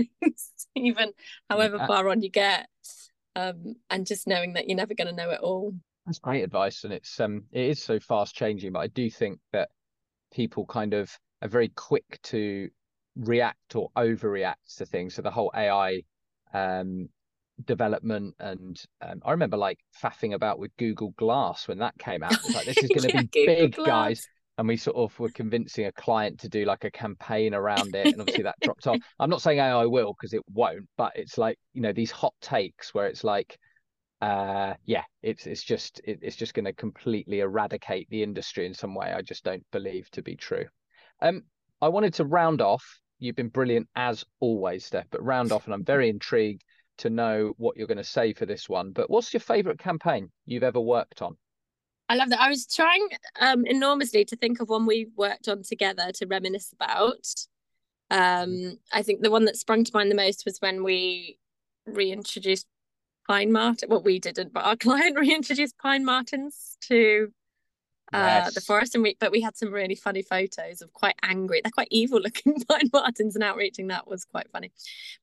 even 0.75 1.13
however 1.51 1.79
far 1.87 2.09
on 2.09 2.23
you 2.23 2.31
get 2.31 2.67
um, 3.37 3.77
and 3.91 4.07
just 4.07 4.27
knowing 4.27 4.55
that 4.55 4.69
you're 4.69 4.77
never 4.77 4.95
going 4.95 5.09
to 5.09 5.15
know 5.15 5.31
it 5.31 5.41
all. 5.41 5.75
That's 6.07 6.19
great 6.19 6.45
advice 6.45 6.85
and 6.85 6.95
it's 6.95 7.21
um 7.21 7.45
it 7.53 7.67
is 7.67 7.83
so 7.83 8.01
fast 8.01 8.35
changing 8.35 8.73
but 8.73 8.81
i 8.81 8.87
do 8.87 9.11
think 9.11 9.39
that 9.53 9.69
people 10.33 10.65
kind 10.65 10.95
of 10.95 11.17
are 11.43 11.49
very 11.49 11.69
quick 11.69 12.21
to 12.25 12.69
react 13.17 13.77
or 13.77 13.91
overreact 13.97 14.77
to 14.79 14.87
things. 14.87 15.15
So 15.15 15.23
the 15.23 15.31
whole 15.31 15.51
AI 15.55 16.03
um, 16.53 17.09
development 17.65 18.35
and 18.39 18.81
um, 19.03 19.21
I 19.25 19.33
remember 19.33 19.57
like 19.57 19.79
faffing 20.03 20.35
about 20.35 20.59
with 20.59 20.77
Google 20.77 21.13
Glass 21.17 21.69
when 21.69 21.79
that 21.79 21.99
came 21.99 22.23
out. 22.23 22.41
It's 22.45 22.55
like 22.55 22.67
this 22.67 22.83
is 22.83 22.91
going 22.95 23.05
to 23.05 23.11
yeah, 23.11 23.23
be 23.23 23.29
Google 23.33 23.57
big, 23.57 23.75
Glass. 23.75 23.87
guys. 23.87 24.29
And 24.59 24.69
we 24.69 24.77
sort 24.77 24.97
of 24.97 25.19
were 25.19 25.31
convincing 25.31 25.87
a 25.87 25.93
client 25.93 26.41
to 26.41 26.49
do 26.51 26.67
like 26.67 26.85
a 26.85 26.91
campaign 26.91 27.55
around 27.55 27.95
it, 27.95 28.11
and 28.13 28.21
obviously 28.21 28.45
that 28.45 28.57
dropped 28.63 28.87
off. 28.87 28.99
I'm 29.19 29.31
not 29.31 29.41
saying 29.41 29.59
AI 29.59 29.87
will 29.87 30.13
because 30.13 30.35
it 30.35 30.43
won't, 30.53 30.87
but 30.99 31.13
it's 31.15 31.39
like 31.39 31.59
you 31.73 31.81
know 31.81 31.93
these 31.95 32.11
hot 32.11 32.35
takes 32.43 32.93
where 32.93 33.07
it's 33.07 33.25
like 33.25 33.59
uh 34.21 34.75
yeah 34.85 35.05
it's 35.23 35.47
it's 35.47 35.63
just 35.63 36.01
it, 36.05 36.19
it's 36.21 36.37
just 36.37 36.53
going 36.53 36.65
to 36.65 36.75
completely 36.75 37.41
eradicate 37.41 38.07
the 38.11 38.23
industry 38.23 38.67
in 38.67 38.75
some 38.75 38.95
way 38.95 39.13
i 39.13 39.23
just 39.23 39.45
don't 39.45 39.65
believe 39.73 40.11
to 40.11 40.23
be 40.23 40.37
true 40.37 40.67
um, 41.23 41.43
I 41.81 41.89
wanted 41.89 42.15
to 42.15 42.25
round 42.25 42.61
off. 42.61 42.85
You've 43.19 43.37
been 43.37 43.49
brilliant 43.49 43.89
as 43.97 44.25
always, 44.41 44.87
Steph, 44.87 45.07
but 45.11 45.23
round 45.25 45.53
off, 45.53 45.67
and 45.67 45.75
I'm 45.75 45.85
very 45.85 46.09
intrigued 46.09 46.65
to 46.99 47.11
know 47.11 47.53
what 47.57 47.77
you're 47.77 47.87
going 47.87 47.99
to 47.99 48.05
say 48.05 48.33
for 48.33 48.47
this 48.47 48.69
one. 48.69 48.93
But 48.93 49.11
what's 49.11 49.33
your 49.33 49.41
favourite 49.41 49.79
campaign 49.79 50.31
you've 50.47 50.63
ever 50.63 50.81
worked 50.81 51.23
on? 51.23 51.37
I 52.09 52.17
love 52.17 52.31
that. 52.31 52.41
I 52.41 52.49
was 52.49 52.67
trying 52.67 53.09
um, 53.41 53.65
enormously 53.67 54.25
to 54.27 54.37
think 54.37 54.61
of 54.61 54.69
one 54.69 54.85
we 54.85 55.09
worked 55.17 55.49
on 55.49 55.63
together 55.63 56.11
to 56.15 56.27
reminisce 56.27 56.73
about. 56.73 57.25
Um, 58.11 58.79
I 58.93 59.03
think 59.03 59.23
the 59.23 59.31
one 59.31 59.45
that 59.45 59.57
sprung 59.57 59.85
to 59.85 59.93
mind 59.95 60.11
the 60.11 60.17
most 60.17 60.43
was 60.45 60.59
when 60.59 60.83
we 60.83 61.39
reintroduced 61.87 62.67
pine 63.29 63.53
marten. 63.53 63.89
Well, 63.89 64.03
we 64.03 64.19
didn't, 64.19 64.53
but 64.53 64.65
our 64.65 64.77
client 64.89 65.19
reintroduced 65.19 65.79
pine 65.79 66.05
martens 66.05 66.77
to 66.89 67.33
uh, 68.13 68.19
Yes. 68.19 68.55
the 68.55 68.61
forest, 68.61 68.95
and 68.95 69.03
we 69.03 69.17
but 69.21 69.33
we 69.33 69.41
had 69.41 69.57
some 69.57 69.73
really 69.73 69.95
funny 69.95 70.23
photos 70.23 70.83
of 70.83 70.93
quite 70.93 71.15
angry. 71.23 71.61
They're 71.63 71.71
quite 71.71 71.89
evil 71.91 72.21
looking 72.21 72.63
pine 72.69 72.91
martens, 72.93 73.35
and 73.35 73.45
outreaching 73.45 73.89
that 73.89 74.07
was 74.09 74.25
quite 74.25 74.51
funny. 74.53 74.73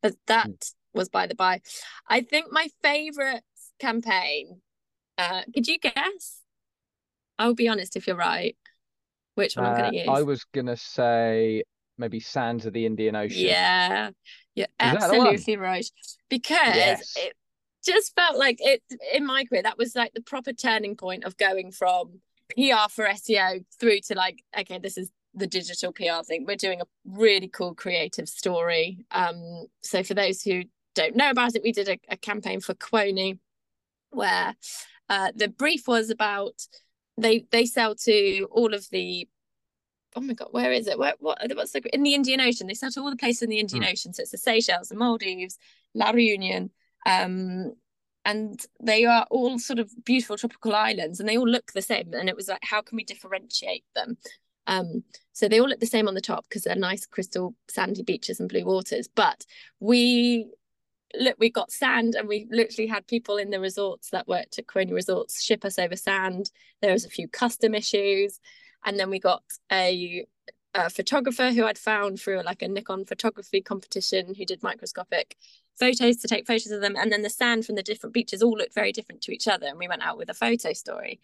But 0.02 0.15
that 0.28 0.50
was 0.93 1.10
by 1.10 1.28
the 1.28 1.36
by. 1.36 1.62
I 2.08 2.21
think 2.21 2.52
my 2.52 2.69
favourite 2.82 3.43
campaign. 3.80 4.62
Uh, 5.17 5.41
could 5.54 5.67
you 5.67 5.80
guess? 5.80 6.41
I'll 7.39 7.54
be 7.56 7.67
honest 7.67 7.95
if 7.95 8.08
you're 8.08 8.15
right. 8.15 8.56
Which 9.36 9.56
one 9.56 9.65
I'm 9.65 9.73
Uh, 9.73 9.82
going 9.82 9.91
to 9.91 9.97
use? 9.97 10.08
I 10.08 10.21
was 10.23 10.43
gonna 10.54 10.78
say 10.78 11.63
maybe 11.97 12.19
Sands 12.19 12.65
of 12.65 12.73
the 12.73 12.86
Indian 12.86 13.15
Ocean. 13.15 13.39
Yeah, 13.45 14.12
you're 14.56 14.67
that 14.82 14.93
absolutely 15.02 15.58
right. 15.58 15.86
Because 16.30 16.76
Yes. 16.76 17.15
it 17.17 17.34
just 17.86 18.15
felt 18.15 18.38
like 18.38 18.58
it 18.60 18.82
in 19.13 19.26
my 19.26 19.45
career, 19.45 19.63
that 19.63 19.78
was 19.78 19.95
like 19.95 20.13
the 20.13 20.21
proper 20.21 20.54
turning 20.54 20.95
point 20.95 21.23
of 21.23 21.38
going 21.38 21.71
from 21.71 22.21
PR 22.49 22.89
for 22.89 23.05
SEO 23.05 23.63
through 23.79 23.99
to 24.07 24.15
like, 24.15 24.43
okay, 24.57 24.79
this 24.79 24.97
is 24.97 25.12
the 25.33 25.47
digital 25.47 25.91
PR 25.91 26.23
thing. 26.25 26.45
We're 26.45 26.55
doing 26.55 26.81
a 26.81 26.86
really 27.05 27.47
cool 27.47 27.75
creative 27.75 28.27
story. 28.27 29.05
Um, 29.12 29.67
so 29.81 30.03
for 30.03 30.13
those 30.13 30.41
who 30.41 30.63
don't 30.95 31.15
know 31.15 31.29
about 31.29 31.55
it, 31.55 31.63
we 31.63 31.71
did 31.71 31.89
a, 31.89 31.97
a 32.10 32.17
campaign 32.17 32.60
for 32.60 32.73
Kuoni 32.73 33.39
where 34.10 34.55
uh, 35.10 35.31
the 35.36 35.47
brief 35.47 35.88
was 35.88 36.10
about 36.10 36.53
they 37.17 37.45
they 37.51 37.65
sell 37.65 37.95
to 37.95 38.47
all 38.51 38.73
of 38.73 38.88
the 38.91 39.27
oh 40.15 40.21
my 40.21 40.33
god, 40.33 40.49
where 40.51 40.71
is 40.71 40.88
it? 40.88 40.97
Where 40.97 41.13
what 41.19 41.39
what's 41.55 41.71
the 41.71 41.81
in 41.93 42.03
the 42.03 42.13
Indian 42.13 42.41
Ocean? 42.41 42.67
They 42.67 42.73
sell 42.73 42.91
to 42.91 43.01
all 43.01 43.10
the 43.10 43.15
places 43.15 43.43
in 43.43 43.49
the 43.49 43.60
Indian 43.60 43.83
Hmm. 43.83 43.89
Ocean. 43.89 44.13
So 44.13 44.21
it's 44.21 44.31
the 44.31 44.38
Seychelles, 44.38 44.89
the 44.89 44.95
Maldives, 44.95 45.57
La 45.93 46.12
Reunion, 46.12 46.71
um, 47.05 47.73
and 48.27 48.65
they 48.83 49.05
are 49.05 49.25
all 49.31 49.57
sort 49.57 49.79
of 49.79 49.89
beautiful 50.03 50.35
tropical 50.35 50.75
islands, 50.75 51.21
and 51.21 51.29
they 51.29 51.37
all 51.37 51.47
look 51.47 51.71
the 51.71 51.81
same. 51.81 52.13
And 52.13 52.27
it 52.27 52.35
was 52.35 52.49
like, 52.49 52.59
how 52.61 52.81
can 52.81 52.97
we 52.97 53.05
differentiate 53.05 53.85
them? 53.95 54.17
Um, 54.67 55.05
so 55.31 55.47
they 55.47 55.61
all 55.61 55.69
look 55.69 55.79
the 55.79 55.85
same 55.85 56.09
on 56.09 56.13
the 56.13 56.19
top 56.19 56.43
because 56.43 56.63
they're 56.63 56.75
nice 56.75 57.05
crystal 57.05 57.55
sandy 57.69 58.03
beaches 58.03 58.41
and 58.41 58.49
blue 58.49 58.65
waters. 58.65 59.07
But 59.07 59.45
we 59.79 60.51
look, 61.17 61.37
we 61.39 61.49
got 61.49 61.71
sand, 61.71 62.15
and 62.15 62.27
we 62.27 62.47
literally 62.51 62.87
had 62.87 63.07
people 63.07 63.37
in 63.37 63.49
the 63.49 63.61
resorts 63.61 64.09
that 64.09 64.27
worked 64.27 64.59
at 64.59 64.67
Kuoni 64.67 64.91
Resorts 64.91 65.41
ship 65.41 65.63
us 65.63 65.79
over 65.79 65.95
sand. 65.95 66.51
There 66.81 66.91
was 66.91 67.05
a 67.05 67.09
few 67.09 67.29
custom 67.29 67.73
issues, 67.73 68.41
and 68.85 68.99
then 68.99 69.09
we 69.09 69.19
got 69.19 69.43
a, 69.71 70.25
a 70.73 70.89
photographer 70.89 71.53
who 71.53 71.63
I'd 71.63 71.77
found 71.77 72.19
through 72.19 72.43
like 72.43 72.61
a 72.61 72.67
Nikon 72.67 73.05
photography 73.05 73.61
competition 73.61 74.35
who 74.35 74.43
did 74.43 74.61
microscopic 74.63 75.37
photos 75.79 76.17
to 76.17 76.27
take 76.27 76.47
photos 76.47 76.71
of 76.71 76.81
them, 76.81 76.95
and 76.95 77.11
then 77.11 77.21
the 77.21 77.29
sand 77.29 77.65
from 77.65 77.75
the 77.75 77.83
different 77.83 78.13
beaches 78.13 78.41
all 78.41 78.57
looked 78.57 78.73
very 78.73 78.91
different 78.91 79.21
to 79.21 79.31
each 79.31 79.47
other, 79.47 79.67
and 79.67 79.77
we 79.77 79.87
went 79.87 80.03
out 80.03 80.17
with 80.17 80.29
a 80.29 80.33
photo 80.33 80.73
story. 80.73 81.19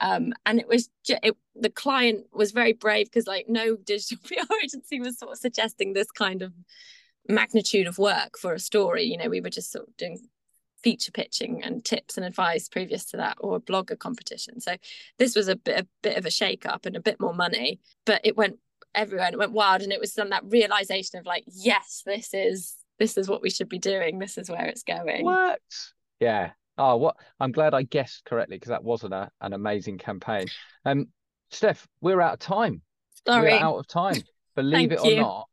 Um, 0.00 0.32
and 0.46 0.58
it 0.58 0.66
was 0.66 0.88
it, 1.08 1.36
the 1.54 1.70
client 1.70 2.26
was 2.32 2.52
very 2.52 2.72
brave 2.72 3.06
because 3.06 3.26
like 3.26 3.46
no 3.48 3.76
digital 3.76 4.18
PR 4.24 4.54
agency 4.62 5.00
was 5.00 5.18
sort 5.18 5.32
of 5.32 5.38
suggesting 5.38 5.92
this 5.92 6.10
kind 6.10 6.42
of 6.42 6.52
magnitude 7.28 7.86
of 7.86 7.98
work 7.98 8.38
for 8.38 8.54
a 8.54 8.58
story. 8.58 9.04
You 9.04 9.18
know, 9.18 9.28
we 9.28 9.40
were 9.40 9.50
just 9.50 9.70
sort 9.70 9.88
of 9.88 9.96
doing 9.96 10.18
feature 10.82 11.12
pitching 11.12 11.62
and 11.62 11.84
tips 11.84 12.16
and 12.16 12.24
advice 12.24 12.68
previous 12.68 13.04
to 13.04 13.18
that 13.18 13.36
or 13.40 13.56
a 13.56 13.60
blogger 13.60 13.98
competition. 13.98 14.60
So 14.60 14.76
this 15.18 15.36
was 15.36 15.48
a 15.48 15.56
bit 15.56 15.80
a 15.80 15.86
bit 16.02 16.16
of 16.16 16.24
a 16.24 16.30
shake 16.30 16.64
up 16.64 16.86
and 16.86 16.96
a 16.96 17.00
bit 17.00 17.20
more 17.20 17.34
money, 17.34 17.80
but 18.06 18.20
it 18.24 18.36
went 18.36 18.58
everywhere 18.94 19.26
and 19.26 19.34
it 19.34 19.38
went 19.38 19.52
wild 19.52 19.82
and 19.82 19.92
it 19.92 20.00
was 20.00 20.12
some 20.12 20.30
that 20.30 20.44
realization 20.46 21.18
of 21.18 21.26
like, 21.26 21.44
yes, 21.46 22.02
this 22.06 22.32
is 22.32 22.76
this 23.00 23.16
is 23.16 23.28
what 23.28 23.42
we 23.42 23.50
should 23.50 23.68
be 23.68 23.80
doing. 23.80 24.20
This 24.20 24.38
is 24.38 24.48
where 24.48 24.66
it's 24.66 24.84
going. 24.84 25.24
What? 25.24 25.58
Yeah. 26.20 26.50
Oh, 26.78 26.96
what? 26.96 27.16
I'm 27.40 27.50
glad 27.50 27.74
I 27.74 27.82
guessed 27.82 28.24
correctly 28.24 28.56
because 28.56 28.68
that 28.68 28.84
wasn't 28.84 29.14
a, 29.14 29.30
an 29.40 29.54
amazing 29.54 29.98
campaign. 29.98 30.46
Um, 30.84 31.08
Steph, 31.50 31.88
we're 32.00 32.20
out 32.20 32.34
of 32.34 32.38
time. 32.38 32.82
Sorry. 33.26 33.52
We're 33.54 33.58
out 33.58 33.76
of 33.78 33.88
time. 33.88 34.22
Believe 34.54 34.92
it 34.92 35.00
or 35.00 35.10
you. 35.10 35.20
not, 35.20 35.48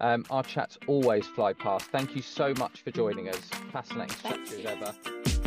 um, 0.00 0.24
our 0.30 0.42
chats 0.42 0.78
always 0.86 1.26
fly 1.26 1.52
past. 1.52 1.86
Thank 1.86 2.14
you 2.14 2.22
so 2.22 2.54
much 2.58 2.82
for 2.82 2.90
joining 2.92 3.28
us. 3.28 3.40
Fascinating 3.72 4.16
Thank 4.16 4.46
structure 4.46 4.54
as 4.54 4.62
you. 4.62 4.68
ever. 4.68 5.41